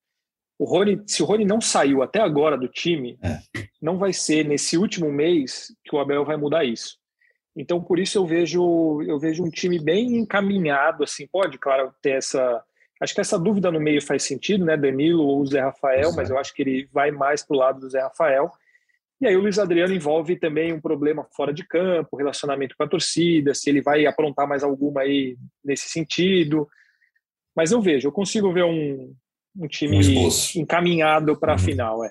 [0.58, 3.38] o Rony, se o Rony não saiu até agora do time, é.
[3.80, 6.98] não vai ser nesse último mês que o Abel vai mudar isso.
[7.56, 12.10] Então, por isso eu vejo eu vejo um time bem encaminhado, assim, pode, claro, ter
[12.10, 12.62] essa
[13.00, 16.38] acho que essa dúvida no meio faz sentido, né, Danilo ou Zé Rafael, mas eu
[16.38, 18.52] acho que ele vai mais para o lado do Zé Rafael.
[19.18, 22.88] E aí o Luiz Adriano envolve também um problema fora de campo, relacionamento com a
[22.88, 26.68] torcida, se ele vai aprontar mais alguma aí nesse sentido.
[27.56, 29.14] Mas eu vejo, eu consigo ver um,
[29.56, 31.62] um time um encaminhado para a uhum.
[31.62, 32.04] final.
[32.04, 32.10] É.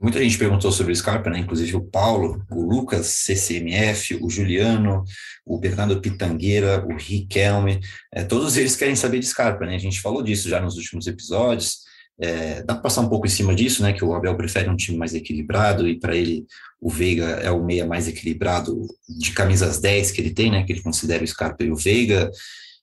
[0.00, 1.40] Muita gente perguntou sobre o Scarpa, né?
[1.40, 5.04] inclusive o Paulo, o Lucas, CCMF, o Juliano,
[5.44, 9.74] o Bernardo Pitangueira, o Riquelme, é, todos eles querem saber de Scarpa, né?
[9.74, 11.80] A gente falou disso já nos últimos episódios.
[12.18, 13.92] É, dá para passar um pouco em cima disso, né?
[13.92, 16.46] Que o Abel prefere um time mais equilibrado e para ele
[16.80, 20.64] o Veiga é o meia mais equilibrado de camisas 10 que ele tem, né?
[20.64, 22.30] Que ele considera o Scarpa e o Veiga.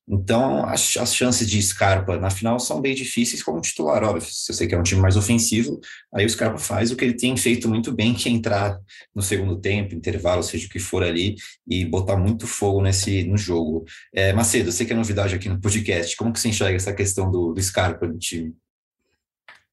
[0.09, 4.21] Então, as, as chances de Scarpa na final são bem difíceis como titular, óbvio.
[4.21, 5.81] Se você quer um time mais ofensivo,
[6.13, 8.79] aí o Scarpa faz o que ele tem feito muito bem, que é entrar
[9.13, 11.35] no segundo tempo, intervalo, seja o que for ali,
[11.67, 13.83] e botar muito fogo nesse no jogo.
[14.13, 17.29] É, Macedo, você que é novidade aqui no podcast, como que você enxerga essa questão
[17.29, 18.55] do, do Scarpa no time?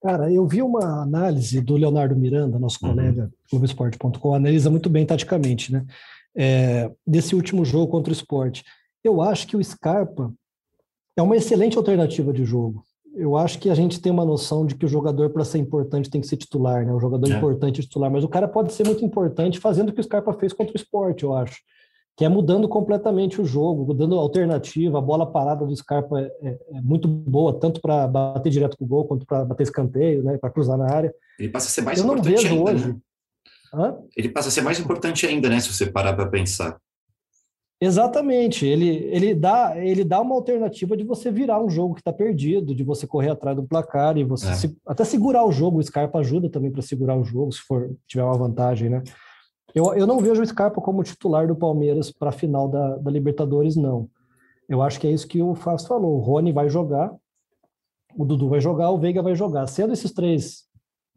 [0.03, 2.91] Cara, eu vi uma análise do Leonardo Miranda, nosso uhum.
[2.91, 5.87] colega Globoesporte.com, analisa muito bem taticamente, né?
[6.37, 8.64] É, desse último jogo contra o esporte.
[9.05, 10.32] Eu acho que o Scarpa
[11.16, 12.82] é uma excelente alternativa de jogo.
[13.14, 16.11] Eu acho que a gente tem uma noção de que o jogador, para ser importante,
[16.11, 16.92] tem que ser titular, né?
[16.92, 17.36] O jogador é.
[17.36, 20.32] importante é titular, mas o cara pode ser muito importante fazendo o que o Scarpa
[20.32, 21.61] fez contra o esporte, eu acho
[22.16, 24.98] que é mudando completamente o jogo, dando alternativa.
[24.98, 28.88] A bola parada do Scarpa é, é, muito boa, tanto para bater direto com o
[28.88, 31.12] gol, quanto para bater escanteio, né, para cruzar na área.
[31.38, 32.96] Ele passa a ser mais Eu importante não vejo ainda, hoje.
[33.74, 33.96] Né?
[34.16, 36.78] Ele passa a ser mais importante ainda, né, se você parar para pensar.
[37.85, 42.12] Exatamente, ele, ele, dá, ele dá uma alternativa de você virar um jogo que está
[42.12, 44.55] perdido, de você correr atrás do placar e você é.
[44.55, 45.78] se, até segurar o jogo.
[45.78, 49.03] O Scarpa ajuda também para segurar o jogo, se for tiver uma vantagem, né?
[49.74, 53.11] Eu, eu não vejo o Scarpa como titular do Palmeiras para a final da, da
[53.11, 54.09] Libertadores, não.
[54.68, 56.16] Eu acho que é isso que o Fábio falou.
[56.16, 57.12] O Rony vai jogar,
[58.16, 59.66] o Dudu vai jogar, o Veiga vai jogar.
[59.66, 60.62] Sendo esses três,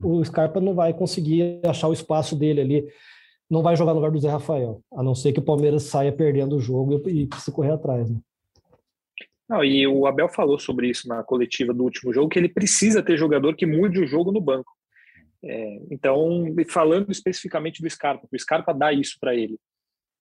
[0.03, 2.88] o Scarpa não vai conseguir achar o espaço dele ali.
[3.49, 6.11] Não vai jogar no lugar do Zé Rafael, a não ser que o Palmeiras saia
[6.11, 8.09] perdendo o jogo e, precise correr atrás.
[8.09, 8.19] Né?
[9.49, 13.01] Não, e o Abel falou sobre isso na coletiva do último jogo, que ele precisa
[13.01, 14.71] ter jogador que mude o jogo no banco.
[15.43, 19.57] É, então, falando especificamente do Scarpa, o Scarpa dá isso para ele.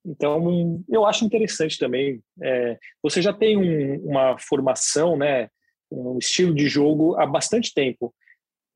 [0.05, 2.23] Então, eu acho interessante também.
[2.41, 5.49] É, você já tem um, uma formação, né,
[5.91, 8.15] um estilo de jogo há bastante tempo.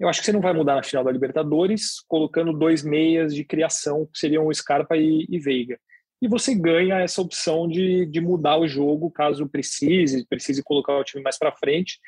[0.00, 3.44] Eu acho que você não vai mudar na final da Libertadores colocando dois meias de
[3.44, 5.78] criação, que seriam Scarpa e, e Veiga.
[6.22, 11.04] E você ganha essa opção de, de mudar o jogo caso precise, precise colocar o
[11.04, 11.98] time mais para frente.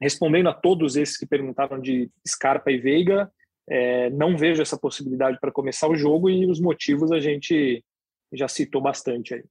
[0.00, 3.30] Respondendo a todos esses que perguntaram de Scarpa e Veiga,
[3.68, 7.84] é, não vejo essa possibilidade para começar o jogo e os motivos a gente
[8.32, 9.44] já citou bastante aí.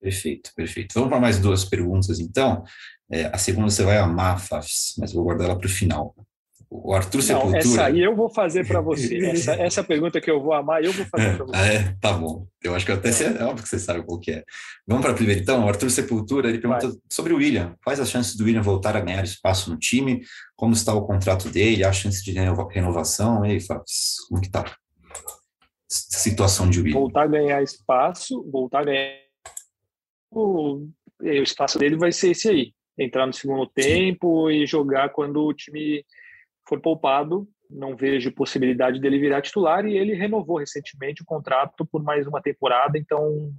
[0.00, 0.94] Perfeito, perfeito.
[0.94, 2.64] Vamos para mais duas perguntas, então.
[3.10, 6.14] É, a segunda você vai amar, Fafs, mas vou guardar ela para o final.
[6.72, 7.50] O Arthur Sepultura.
[7.50, 9.18] Não, essa aí eu vou fazer para você.
[9.26, 11.58] essa, essa pergunta que eu vou amar, eu vou fazer para você.
[11.58, 12.46] É, tá bom.
[12.62, 13.38] Eu acho que até é.
[13.40, 14.44] é óbvio que você sabe qual que é.
[14.86, 15.64] Vamos para a primeira, então.
[15.64, 16.96] O Arthur Sepultura, ele pergunta Vai.
[17.10, 17.74] sobre o William.
[17.82, 20.22] Quais as chances do William voltar a ganhar espaço no time?
[20.54, 21.82] Como está o contrato dele?
[21.82, 23.44] Há chance de renovação?
[23.44, 23.84] E aí, Fábio,
[24.28, 24.64] como que a
[25.88, 27.00] situação de William?
[27.00, 29.18] Voltar a ganhar espaço, voltar a ganhar...
[30.30, 30.86] O,
[31.20, 32.72] o espaço dele vai ser esse aí.
[32.96, 34.54] Entrar no segundo tempo Sim.
[34.54, 36.04] e jogar quando o time
[36.70, 42.02] for poupado, não vejo possibilidade dele virar titular e ele renovou recentemente o contrato por
[42.02, 43.52] mais uma temporada, então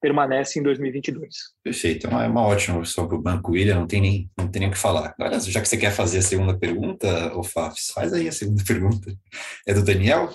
[0.00, 1.34] permanece em 2022.
[1.62, 4.50] Perfeito, é uma, é uma ótima opção para o Banco William, não tem, nem, não
[4.50, 5.14] tem nem o que falar.
[5.46, 9.12] Já que você quer fazer a segunda pergunta, ô Fafs, faz aí a segunda pergunta.
[9.66, 10.30] É do Daniel?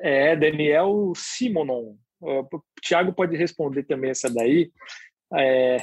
[0.00, 1.96] É, Daniel Simonon.
[2.20, 4.70] O Thiago pode responder também essa daí.
[5.34, 5.78] É,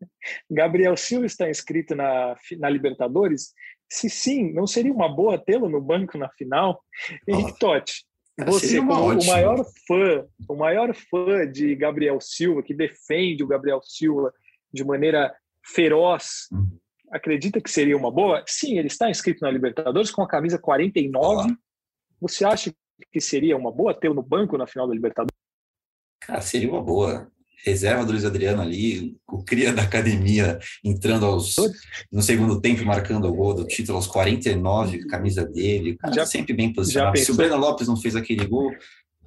[0.50, 3.54] Gabriel Silva está inscrito na, na Libertadores?
[3.90, 6.82] Se sim, não seria uma boa tê-lo no banco na final?
[7.26, 8.04] Henrique Totti,
[8.44, 13.80] você, como o maior fã, o maior fã de Gabriel Silva, que defende o Gabriel
[13.82, 14.32] Silva
[14.72, 15.34] de maneira
[15.64, 16.78] feroz, hum.
[17.10, 18.42] acredita que seria uma boa?
[18.46, 21.54] Sim, ele está inscrito na Libertadores com a camisa 49.
[22.20, 22.72] Você acha
[23.10, 25.36] que seria uma boa tê-lo no banco na final da Libertadores?
[26.20, 27.30] Cara, seria uma boa
[27.64, 31.56] reserva do Luiz Adriano ali, o cria da academia entrando aos
[32.10, 36.52] no segundo tempo, marcando o gol do título aos 49, camisa dele, cara já, sempre
[36.52, 37.18] bem posicionado.
[37.18, 38.70] Se o Breno Lopes não fez aquele gol,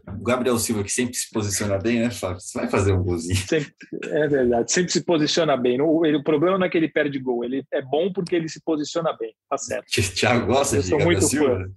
[0.07, 2.41] o Gabriel Silva, que sempre se posiciona bem, né, Flávio?
[2.41, 3.37] Você vai fazer um golzinho.
[3.37, 3.73] Sempre,
[4.03, 5.79] é verdade, sempre se posiciona bem.
[5.81, 8.49] O, ele, o problema não é que ele perde gol, ele é bom porque ele
[8.49, 9.85] se posiciona bem, tá certo.
[10.13, 11.59] Thiago gosta Eu de Gabriel Silva?
[11.59, 11.71] Fã.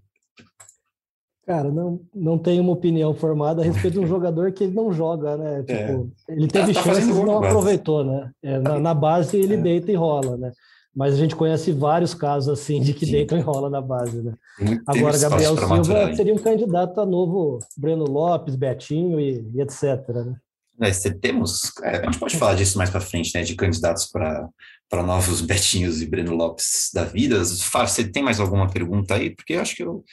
[1.47, 4.92] Cara, não, não tenho uma opinião formada a respeito de um jogador que ele não
[4.92, 5.61] joga, né?
[5.61, 5.62] É.
[5.62, 6.32] Tipo, é.
[6.32, 8.30] ele teve tá, tá chances e não aproveitou, né?
[8.42, 9.57] É, na, na, base ele é.
[9.57, 10.51] deita e rola, né?
[10.92, 13.12] Mas a gente conhece vários casos assim de que Sim.
[13.12, 14.34] deitam e rola na base, né?
[14.86, 20.09] Agora, Gabriel Silva maturar, seria um candidato a novo Breno Lopes, Betinho e, e etc.
[20.09, 20.34] Né?
[20.80, 23.42] É, temos, é, a gente pode falar disso mais para frente, né?
[23.42, 24.49] De candidatos para
[24.90, 27.40] para novos Betinhos e Breno Lopes da vida.
[27.44, 29.30] Fábio, você tem mais alguma pergunta aí?
[29.30, 30.05] Porque eu acho que eu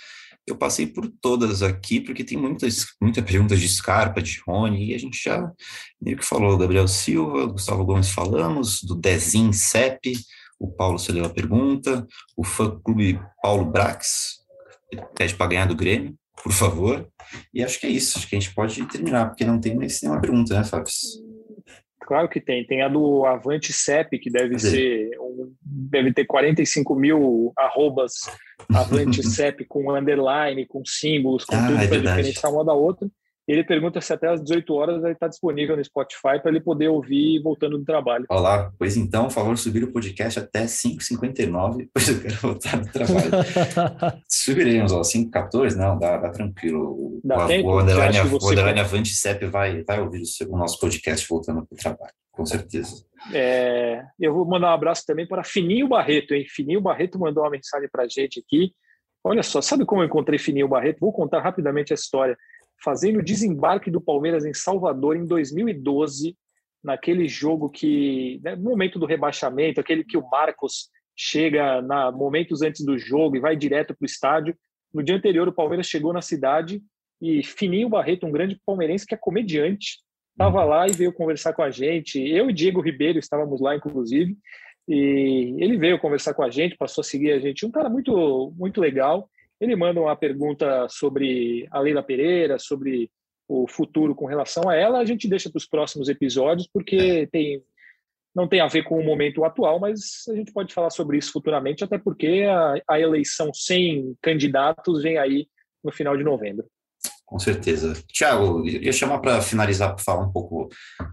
[0.45, 4.95] eu passei por todas aqui, porque tem muitas, muitas perguntas de Scarpa, de Rony, e
[4.95, 5.51] a gente já
[6.01, 10.13] meio que falou, Gabriel Silva, Gustavo Gomes falamos, do Dezin Cep,
[10.59, 14.39] o Paulo se leu a pergunta, o fã-clube Paulo Brax,
[15.15, 17.07] pede para ganhar do Grêmio, por favor,
[17.53, 20.01] e acho que é isso, acho que a gente pode terminar, porque não tem mais
[20.01, 20.91] nenhuma pergunta, né, Fábio?
[22.05, 22.65] Claro que tem.
[22.65, 28.13] Tem a do Avante CEP, que deve ser um, deve ter 45 mil arrobas
[28.73, 33.09] Avante CEP com underline, com símbolos, com ah, tudo é para diferenciar uma da outra.
[33.45, 36.87] Ele pergunta se até às 18 horas vai estar disponível no Spotify para ele poder
[36.87, 38.25] ouvir voltando do trabalho.
[38.29, 42.89] Olá, pois então, por favor, subir o podcast até 5h59, pois eu quero voltar do
[42.89, 43.31] trabalho.
[44.29, 47.19] Subiremos, ó, 5h14, não, dá, dá tranquilo.
[47.21, 47.67] Dá o, tempo?
[47.67, 51.77] o Underline, o underline Avante CEP vai, vai ouvir o nosso podcast voltando para o
[51.77, 53.03] trabalho, com certeza.
[53.33, 56.45] É, eu vou mandar um abraço também para Fininho Barreto, hein?
[56.47, 58.71] Fininho Barreto mandou uma mensagem para a gente aqui.
[59.21, 60.99] Olha só, sabe como eu encontrei Fininho Barreto?
[61.01, 62.37] Vou contar rapidamente a história
[62.83, 66.35] fazendo o desembarque do Palmeiras em Salvador em 2012,
[66.83, 72.61] naquele jogo que, né, no momento do rebaixamento, aquele que o Marcos chega na momentos
[72.61, 74.55] antes do jogo e vai direto para o estádio.
[74.93, 76.81] No dia anterior, o Palmeiras chegou na cidade
[77.21, 79.99] e Fininho Barreto, um grande palmeirense que é comediante,
[80.31, 82.19] estava lá e veio conversar com a gente.
[82.19, 84.35] Eu e Diego Ribeiro estávamos lá, inclusive,
[84.87, 87.65] e ele veio conversar com a gente, passou a seguir a gente.
[87.65, 89.29] Um cara muito, muito legal.
[89.63, 93.09] Ele manda uma pergunta sobre a Leila Pereira, sobre
[93.47, 94.99] o futuro com relação a ela.
[94.99, 97.25] A gente deixa para os próximos episódios, porque é.
[97.27, 97.63] tem,
[98.35, 101.31] não tem a ver com o momento atual, mas a gente pode falar sobre isso
[101.31, 105.47] futuramente, até porque a, a eleição sem candidatos vem aí
[105.81, 106.67] no final de novembro.
[107.25, 107.93] Com certeza.
[108.09, 110.67] Tiago, ia chamar para finalizar, para falar um pouco,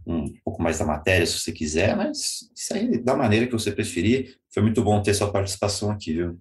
[0.04, 3.70] um pouco mais da matéria, se você quiser, mas isso aí da maneira que você
[3.70, 4.36] preferir.
[4.52, 6.36] Foi muito bom ter sua participação aqui, viu?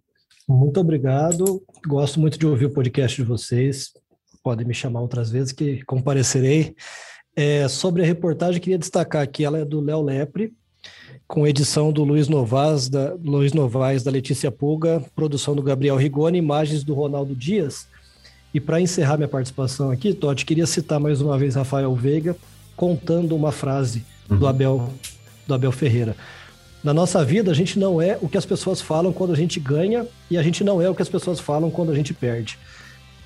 [0.50, 1.62] Muito obrigado.
[1.86, 3.91] Gosto muito de ouvir o podcast de vocês.
[4.43, 6.76] Podem me chamar outras vezes que comparecerei.
[7.36, 10.52] É, sobre a reportagem, queria destacar que ela é do Léo Lepre,
[11.28, 16.39] com edição do Luiz Novaes, da, Luiz Novaes, da Letícia Pulga, produção do Gabriel Rigoni,
[16.39, 17.88] imagens do Ronaldo Dias.
[18.52, 22.36] E para encerrar minha participação aqui, Totti, queria citar mais uma vez Rafael Veiga
[22.76, 24.47] contando uma frase do uhum.
[24.47, 24.93] Abel,
[25.45, 26.16] do Abel Ferreira.
[26.84, 29.59] Na nossa vida, a gente não é o que as pessoas falam quando a gente
[29.59, 32.57] ganha e a gente não é o que as pessoas falam quando a gente perde.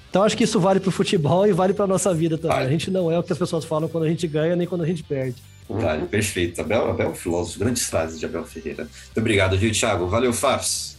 [0.09, 2.55] Então, acho que isso vale para o futebol e vale para a nossa vida também.
[2.57, 2.67] Vale.
[2.67, 4.83] A gente não é o que as pessoas falam quando a gente ganha nem quando
[4.83, 5.41] a gente perde.
[5.69, 6.61] Vale, perfeito.
[6.61, 8.83] Abel, Abel filósofo, grandes frases de Abel Ferreira.
[8.83, 10.07] Muito obrigado, viu, Thiago?
[10.07, 10.97] Valeu, Fafs.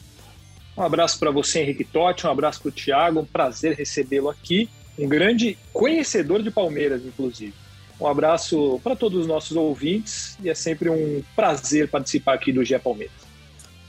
[0.76, 4.68] Um abraço para você, Henrique Totti, um abraço para o Thiago, um prazer recebê-lo aqui.
[4.98, 7.54] Um grande conhecedor de Palmeiras, inclusive.
[8.04, 12.62] Um abraço para todos os nossos ouvintes e é sempre um prazer participar aqui do
[12.62, 13.16] GE Palmeiras.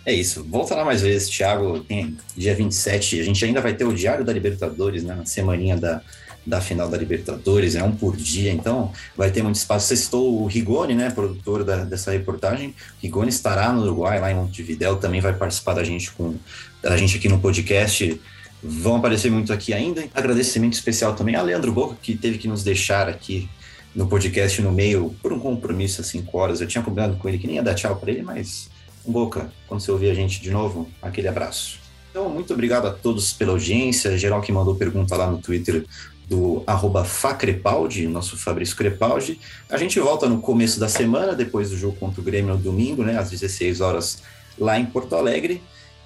[0.05, 0.41] É isso.
[0.45, 1.81] Volta lá mais vezes, Thiago.
[1.81, 3.19] Tem dia 27.
[3.19, 5.15] A gente ainda vai ter o Diário da Libertadores, né?
[5.15, 6.01] Na semaninha da,
[6.45, 9.87] da final da Libertadores, é um por dia, então vai ter muito espaço.
[9.87, 11.09] Você citou o Rigoni, né?
[11.09, 12.69] Produtor da, dessa reportagem.
[12.69, 16.35] O Rigoni estará no Uruguai, lá em Montevidéu, também vai participar da gente com
[16.85, 18.21] a gente aqui no podcast.
[18.63, 20.05] Vão aparecer muito aqui ainda.
[20.13, 23.49] Agradecimento especial também a Leandro Boca, que teve que nos deixar aqui
[23.95, 26.61] no podcast no meio por um compromisso às 5 horas.
[26.61, 28.69] Eu tinha combinado com ele que nem ia dar tchau para ele, mas
[29.07, 31.79] Boca, quando você ouvir a gente de novo, aquele abraço.
[32.09, 34.17] Então, muito obrigado a todos pela audiência.
[34.17, 35.85] Geral que mandou pergunta lá no Twitter
[36.27, 39.39] do arroba Facrepaldi, nosso Fabrício Crepaldi.
[39.69, 43.03] A gente volta no começo da semana, depois do jogo contra o Grêmio no domingo,
[43.03, 44.23] né, às 16 horas,
[44.57, 45.61] lá em Porto Alegre.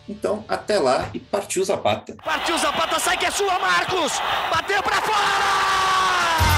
[0.10, 2.16] Então, até lá e partiu Zapata.
[2.26, 4.14] Partiu Zapata, sai que é sua, Marcos!
[4.52, 6.49] Bateu para fora!